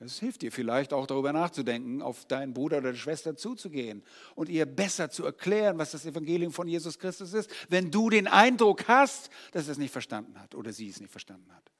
[0.00, 4.02] Es hilft dir vielleicht auch darüber nachzudenken, auf deinen Bruder oder Schwester zuzugehen
[4.34, 8.26] und ihr besser zu erklären, was das Evangelium von Jesus Christus ist, wenn du den
[8.26, 11.70] Eindruck hast, dass er es nicht verstanden hat oder sie es nicht verstanden hat.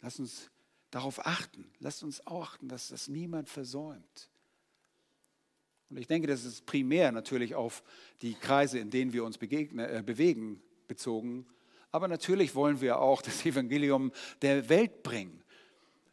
[0.00, 0.50] Lass uns
[0.96, 1.70] darauf achten.
[1.78, 4.30] Lasst uns achten, dass das niemand versäumt.
[5.90, 7.84] Und ich denke, das ist primär natürlich auf
[8.22, 11.46] die Kreise, in denen wir uns begegne, äh, bewegen, bezogen.
[11.92, 14.10] Aber natürlich wollen wir auch das Evangelium
[14.42, 15.42] der Welt bringen.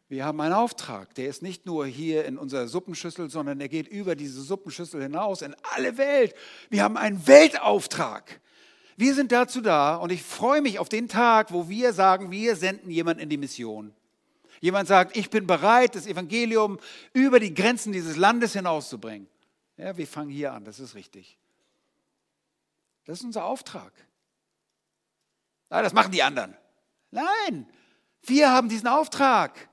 [0.09, 3.87] Wir haben einen Auftrag, der ist nicht nur hier in unserer Suppenschüssel, sondern er geht
[3.87, 6.35] über diese Suppenschüssel hinaus in alle Welt.
[6.69, 8.41] Wir haben einen Weltauftrag.
[8.97, 12.55] Wir sind dazu da und ich freue mich auf den Tag, wo wir sagen, wir
[12.57, 13.93] senden jemanden in die Mission.
[14.61, 16.79] Jemand sagt, ich bin bereit, das Evangelium
[17.13, 19.27] über die Grenzen dieses Landes hinauszubringen.
[19.77, 21.37] Ja, wir fangen hier an, das ist richtig.
[23.05, 23.91] Das ist unser Auftrag.
[25.69, 26.55] Ah, das machen die anderen.
[27.11, 27.67] Nein,
[28.23, 29.69] wir haben diesen Auftrag.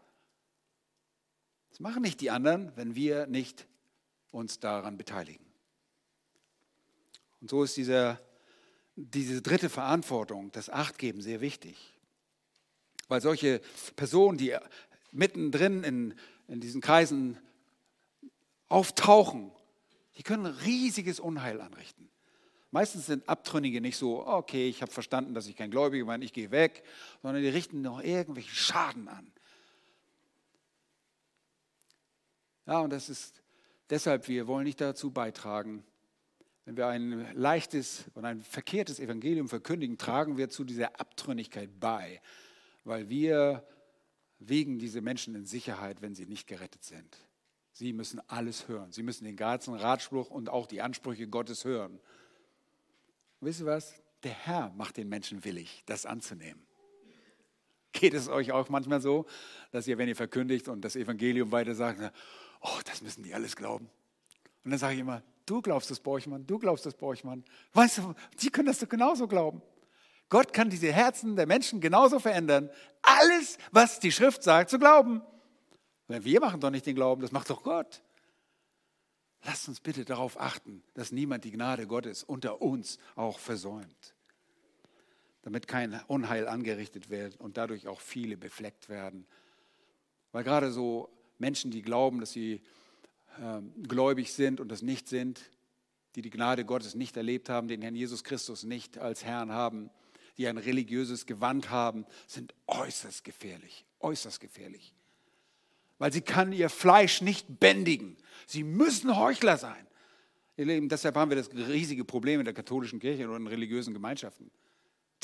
[1.68, 3.66] Das machen nicht die anderen, wenn wir nicht
[4.30, 5.44] uns daran beteiligen.
[7.40, 8.20] Und so ist dieser,
[8.96, 11.99] diese dritte Verantwortung, das Achtgeben, sehr wichtig.
[13.10, 13.60] Weil solche
[13.96, 14.56] Personen, die
[15.10, 16.14] mittendrin in,
[16.46, 17.36] in diesen Kreisen
[18.68, 19.50] auftauchen,
[20.16, 22.08] die können riesiges Unheil anrichten.
[22.70, 26.32] Meistens sind Abtrünnige nicht so, okay, ich habe verstanden, dass ich kein Gläubiger bin, ich
[26.32, 26.84] gehe weg,
[27.20, 29.32] sondern die richten noch irgendwelchen Schaden an.
[32.66, 33.42] Ja, und das ist
[33.90, 35.82] deshalb, wir wollen nicht dazu beitragen,
[36.64, 42.20] wenn wir ein leichtes und ein verkehrtes Evangelium verkündigen, tragen wir zu dieser Abtrünnigkeit bei,
[42.84, 43.66] weil wir
[44.38, 47.18] wegen diese Menschen in Sicherheit, wenn sie nicht gerettet sind.
[47.72, 48.92] Sie müssen alles hören.
[48.92, 51.92] Sie müssen den ganzen Ratspruch und auch die Ansprüche Gottes hören.
[53.40, 53.94] Und wisst ihr was?
[54.22, 56.62] Der Herr macht den Menschen willig, das anzunehmen.
[57.92, 59.26] Geht es euch auch manchmal so,
[59.72, 62.12] dass ihr, wenn ihr verkündigt und das Evangelium weiter sagt,
[62.60, 63.88] oh, das müssen die alles glauben?
[64.64, 67.44] Und dann sage ich immer, du glaubst das, Borchmann, du glaubst das, Borchmann.
[67.72, 69.62] Weißt du, die können das doch genauso glauben.
[70.30, 72.70] Gott kann diese Herzen der Menschen genauso verändern,
[73.02, 75.22] alles, was die Schrift sagt, zu glauben.
[76.06, 78.02] Wir machen doch nicht den Glauben, das macht doch Gott.
[79.44, 84.14] Lasst uns bitte darauf achten, dass niemand die Gnade Gottes unter uns auch versäumt,
[85.42, 89.26] damit kein Unheil angerichtet wird und dadurch auch viele befleckt werden.
[90.32, 92.60] Weil gerade so Menschen, die glauben, dass sie
[93.38, 95.40] äh, gläubig sind und das nicht sind,
[96.14, 99.90] die die Gnade Gottes nicht erlebt haben, den Herrn Jesus Christus nicht als Herrn haben,
[100.40, 104.94] die ein religiöses Gewand haben, sind äußerst gefährlich, äußerst gefährlich.
[105.98, 108.16] Weil sie kann ihr Fleisch nicht bändigen.
[108.46, 109.86] Sie müssen Heuchler sein.
[110.56, 113.92] Ihr Lieben, deshalb haben wir das riesige Problem in der katholischen Kirche oder in religiösen
[113.92, 114.50] Gemeinschaften.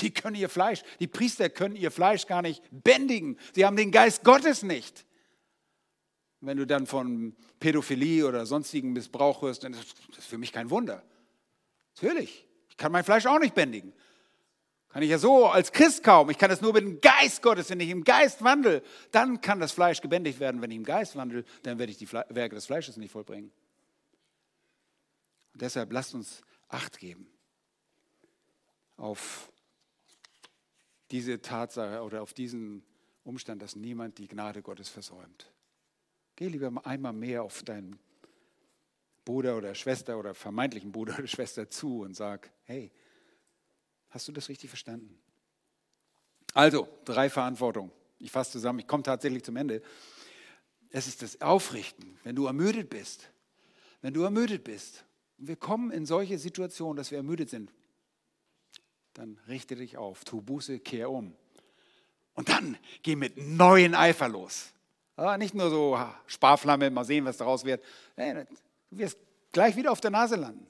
[0.00, 3.38] Die können ihr Fleisch, die Priester können ihr Fleisch gar nicht bändigen.
[3.54, 5.06] Sie haben den Geist Gottes nicht.
[6.42, 10.68] Wenn du dann von Pädophilie oder sonstigen Missbrauch hörst, dann ist das für mich kein
[10.68, 11.02] Wunder.
[11.94, 13.94] Natürlich, ich kann mein Fleisch auch nicht bändigen.
[14.96, 16.30] Kann ich ja so als Christ kaum.
[16.30, 18.82] Ich kann das nur mit dem Geist Gottes, wenn ich im Geist wandle.
[19.10, 20.62] Dann kann das Fleisch gebändigt werden.
[20.62, 23.52] Wenn ich im Geist wandle, dann werde ich die Werke des Fleisches nicht vollbringen.
[25.52, 27.26] Und deshalb lasst uns Acht geben
[28.96, 29.52] auf
[31.10, 32.82] diese Tatsache oder auf diesen
[33.22, 35.52] Umstand, dass niemand die Gnade Gottes versäumt.
[36.36, 37.98] Geh lieber einmal mehr auf deinen
[39.26, 42.90] Bruder oder Schwester oder vermeintlichen Bruder oder Schwester zu und sag, hey,
[44.16, 45.14] Hast du das richtig verstanden?
[46.54, 47.92] Also, drei Verantwortungen.
[48.18, 49.82] Ich fasse zusammen, ich komme tatsächlich zum Ende.
[50.88, 53.28] Es ist das Aufrichten, wenn du ermüdet bist.
[54.00, 55.04] Wenn du ermüdet bist.
[55.36, 57.70] Und wir kommen in solche Situationen, dass wir ermüdet sind.
[59.12, 61.36] Dann richte dich auf, tu Buße, kehr um.
[62.32, 64.72] Und dann geh mit neuen Eifer los.
[65.18, 67.84] Ja, nicht nur so Sparflamme, mal sehen, was daraus wird.
[68.16, 68.46] du
[68.92, 69.18] wirst
[69.52, 70.66] gleich wieder auf der Nase landen.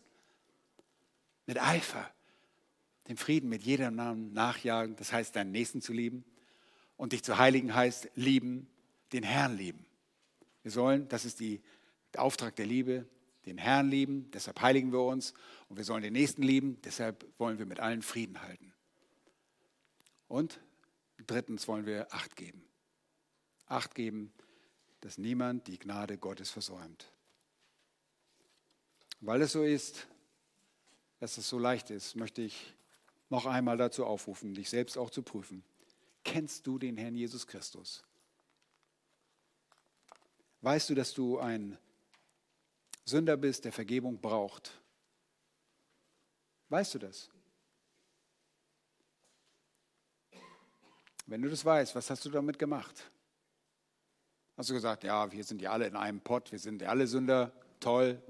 [1.47, 2.11] Mit Eifer
[3.09, 6.25] dem Frieden mit jedem Namen nachjagen, das heißt, deinen Nächsten zu lieben.
[6.97, 8.69] Und dich zu heiligen heißt lieben,
[9.13, 9.85] den Herrn lieben.
[10.63, 11.61] Wir sollen, das ist die,
[12.15, 13.07] der Auftrag der Liebe,
[13.45, 15.35] den Herrn lieben, deshalb heiligen wir uns.
[15.69, 18.73] Und wir sollen den Nächsten lieben, deshalb wollen wir mit allen Frieden halten.
[20.29, 20.61] Und
[21.27, 22.65] drittens wollen wir Acht geben.
[23.67, 24.33] Acht geben,
[25.01, 27.13] dass niemand die Gnade Gottes versäumt.
[29.21, 30.07] Weil es so ist,
[31.19, 32.75] dass es so leicht ist, möchte ich
[33.29, 35.65] noch einmal dazu aufrufen, dich selbst auch zu prüfen.
[36.25, 38.05] Kennst du den Herrn Jesus Christus?
[40.61, 41.79] Weißt du, dass du ein
[43.05, 44.73] Sünder bist, der Vergebung braucht?
[46.69, 47.31] Weißt du das?
[51.27, 53.11] Wenn du das weißt, was hast du damit gemacht?
[54.57, 57.07] Hast du gesagt, ja, wir sind ja alle in einem Pott, wir sind ja alle
[57.07, 58.23] Sünder, toll.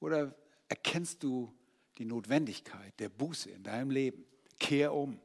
[0.00, 0.34] Oder
[0.68, 1.52] erkennst du
[1.98, 4.24] die Notwendigkeit der Buße in deinem Leben.
[4.58, 5.18] Kehr um.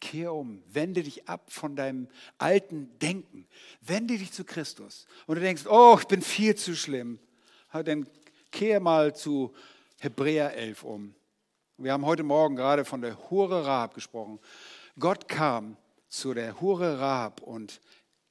[0.00, 0.62] Kehr um.
[0.66, 3.46] Wende dich ab von deinem alten Denken.
[3.80, 5.06] Wende dich zu Christus.
[5.26, 7.18] Und du denkst, oh, ich bin viel zu schlimm.
[7.72, 8.06] Dann
[8.50, 9.54] kehr mal zu
[10.00, 11.14] Hebräer 11 um.
[11.78, 14.38] Wir haben heute Morgen gerade von der Hure Rahab gesprochen.
[14.98, 15.76] Gott kam
[16.08, 17.80] zu der Hure Rahab und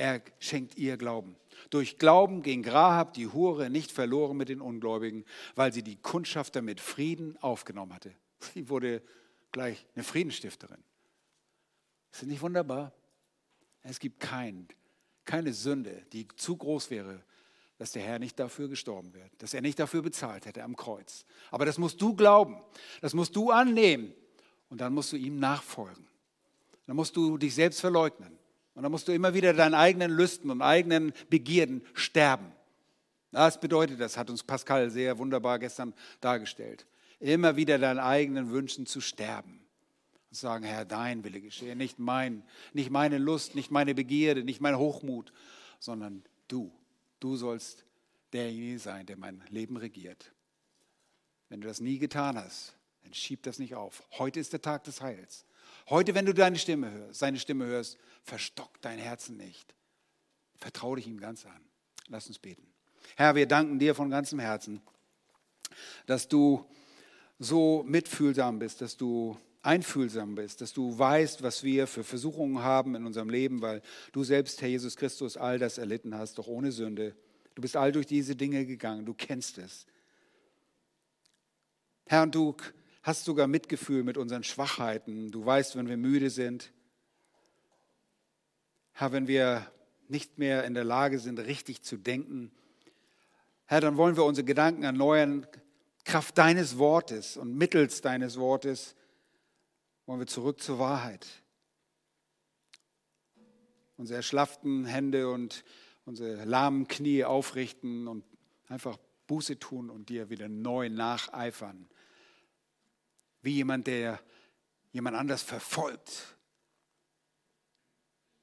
[0.01, 1.35] er schenkt ihr Glauben.
[1.69, 6.63] Durch Glauben ging Rahab, die Hure, nicht verloren mit den Ungläubigen, weil sie die Kundschafter
[6.63, 8.15] mit Frieden aufgenommen hatte.
[8.39, 9.03] Sie wurde
[9.51, 10.83] gleich eine Friedensstifterin.
[12.11, 12.93] Ist das nicht wunderbar?
[13.83, 14.67] Es gibt kein,
[15.23, 17.23] keine Sünde, die zu groß wäre,
[17.77, 21.25] dass der Herr nicht dafür gestorben wird, dass er nicht dafür bezahlt hätte am Kreuz.
[21.51, 22.59] Aber das musst du glauben,
[23.01, 24.15] das musst du annehmen
[24.69, 26.07] und dann musst du ihm nachfolgen.
[26.87, 28.40] Dann musst du dich selbst verleugnen.
[28.73, 32.51] Und dann musst du immer wieder deinen eigenen Lüsten und eigenen Begierden sterben.
[33.31, 36.85] Das bedeutet, das hat uns Pascal sehr wunderbar gestern dargestellt.
[37.19, 39.61] Immer wieder deinen eigenen Wünschen zu sterben.
[40.29, 42.43] Und sagen, Herr, dein Wille geschehe, nicht mein,
[42.73, 45.31] nicht meine Lust, nicht meine Begierde, nicht mein Hochmut,
[45.79, 46.71] sondern du.
[47.19, 47.85] Du sollst
[48.33, 50.33] derjenige sein, der mein Leben regiert.
[51.49, 54.03] Wenn du das nie getan hast, dann schieb das nicht auf.
[54.17, 55.45] Heute ist der Tag des Heils.
[55.89, 59.73] Heute, wenn du deine Stimme hörst, seine Stimme hörst, verstock dein Herzen nicht.
[60.57, 61.61] Vertraue dich ihm ganz an.
[62.07, 62.67] Lass uns beten.
[63.15, 64.81] Herr, wir danken dir von ganzem Herzen,
[66.05, 66.65] dass du
[67.39, 72.95] so mitfühlsam bist, dass du einfühlsam bist, dass du weißt, was wir für Versuchungen haben
[72.95, 76.71] in unserem Leben, weil du selbst, Herr Jesus Christus, all das erlitten hast, doch ohne
[76.71, 77.15] Sünde.
[77.55, 79.85] Du bist all durch diese Dinge gegangen, du kennst es.
[82.07, 82.55] Herr, und du
[83.01, 85.31] hast sogar Mitgefühl mit unseren Schwachheiten.
[85.31, 86.71] Du weißt, wenn wir müde sind.
[88.93, 89.71] Herr, wenn wir
[90.07, 92.51] nicht mehr in der Lage sind, richtig zu denken.
[93.65, 95.47] Herr, dann wollen wir unsere Gedanken erneuern,
[96.03, 98.95] Kraft deines Wortes und mittels deines Wortes
[100.05, 101.27] wollen wir zurück zur Wahrheit.
[103.97, 105.63] Unsere erschlafften Hände und
[106.05, 108.25] unsere lahmen Knie aufrichten und
[108.67, 108.97] einfach
[109.27, 111.87] Buße tun und dir wieder neu nacheifern.
[113.41, 114.19] Wie jemand, der
[114.91, 116.35] jemand anders verfolgt.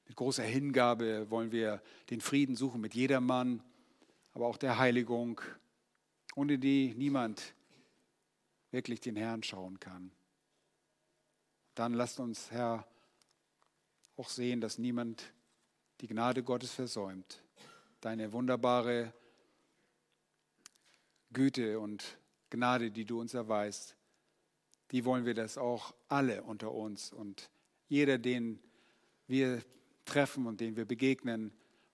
[0.05, 3.63] Mit großer Hingabe wollen wir den Frieden suchen mit jedermann,
[4.33, 5.39] aber auch der Heiligung,
[6.35, 7.53] ohne die niemand
[8.71, 10.11] wirklich den Herrn schauen kann.
[11.75, 12.87] Dann lasst uns, Herr,
[14.17, 15.33] auch sehen, dass niemand
[16.01, 17.43] die Gnade Gottes versäumt.
[18.01, 19.13] Deine wunderbare
[21.31, 22.17] Güte und
[22.49, 23.95] Gnade, die du uns erweist,
[24.91, 27.49] die wollen wir das auch alle unter uns und
[27.87, 28.59] jeder, den
[29.27, 29.61] wir
[30.05, 31.51] treffen und den wir begegnen,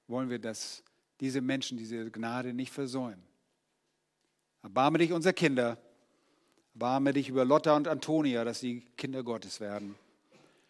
[0.07, 0.83] wollen wir, dass
[1.19, 3.23] diese Menschen diese Gnade nicht versäumen.
[4.63, 5.77] Erbarme dich unser Kinder,
[6.73, 9.95] erbarme dich über Lotta und Antonia, dass sie Kinder Gottes werden.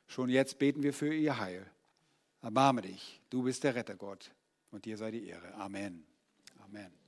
[0.07, 1.65] Schon jetzt beten wir für ihr Heil.
[2.41, 4.31] Erbarme dich, du bist der Rettergott
[4.71, 5.53] und dir sei die Ehre.
[5.55, 6.05] Amen.
[6.63, 7.04] Amen.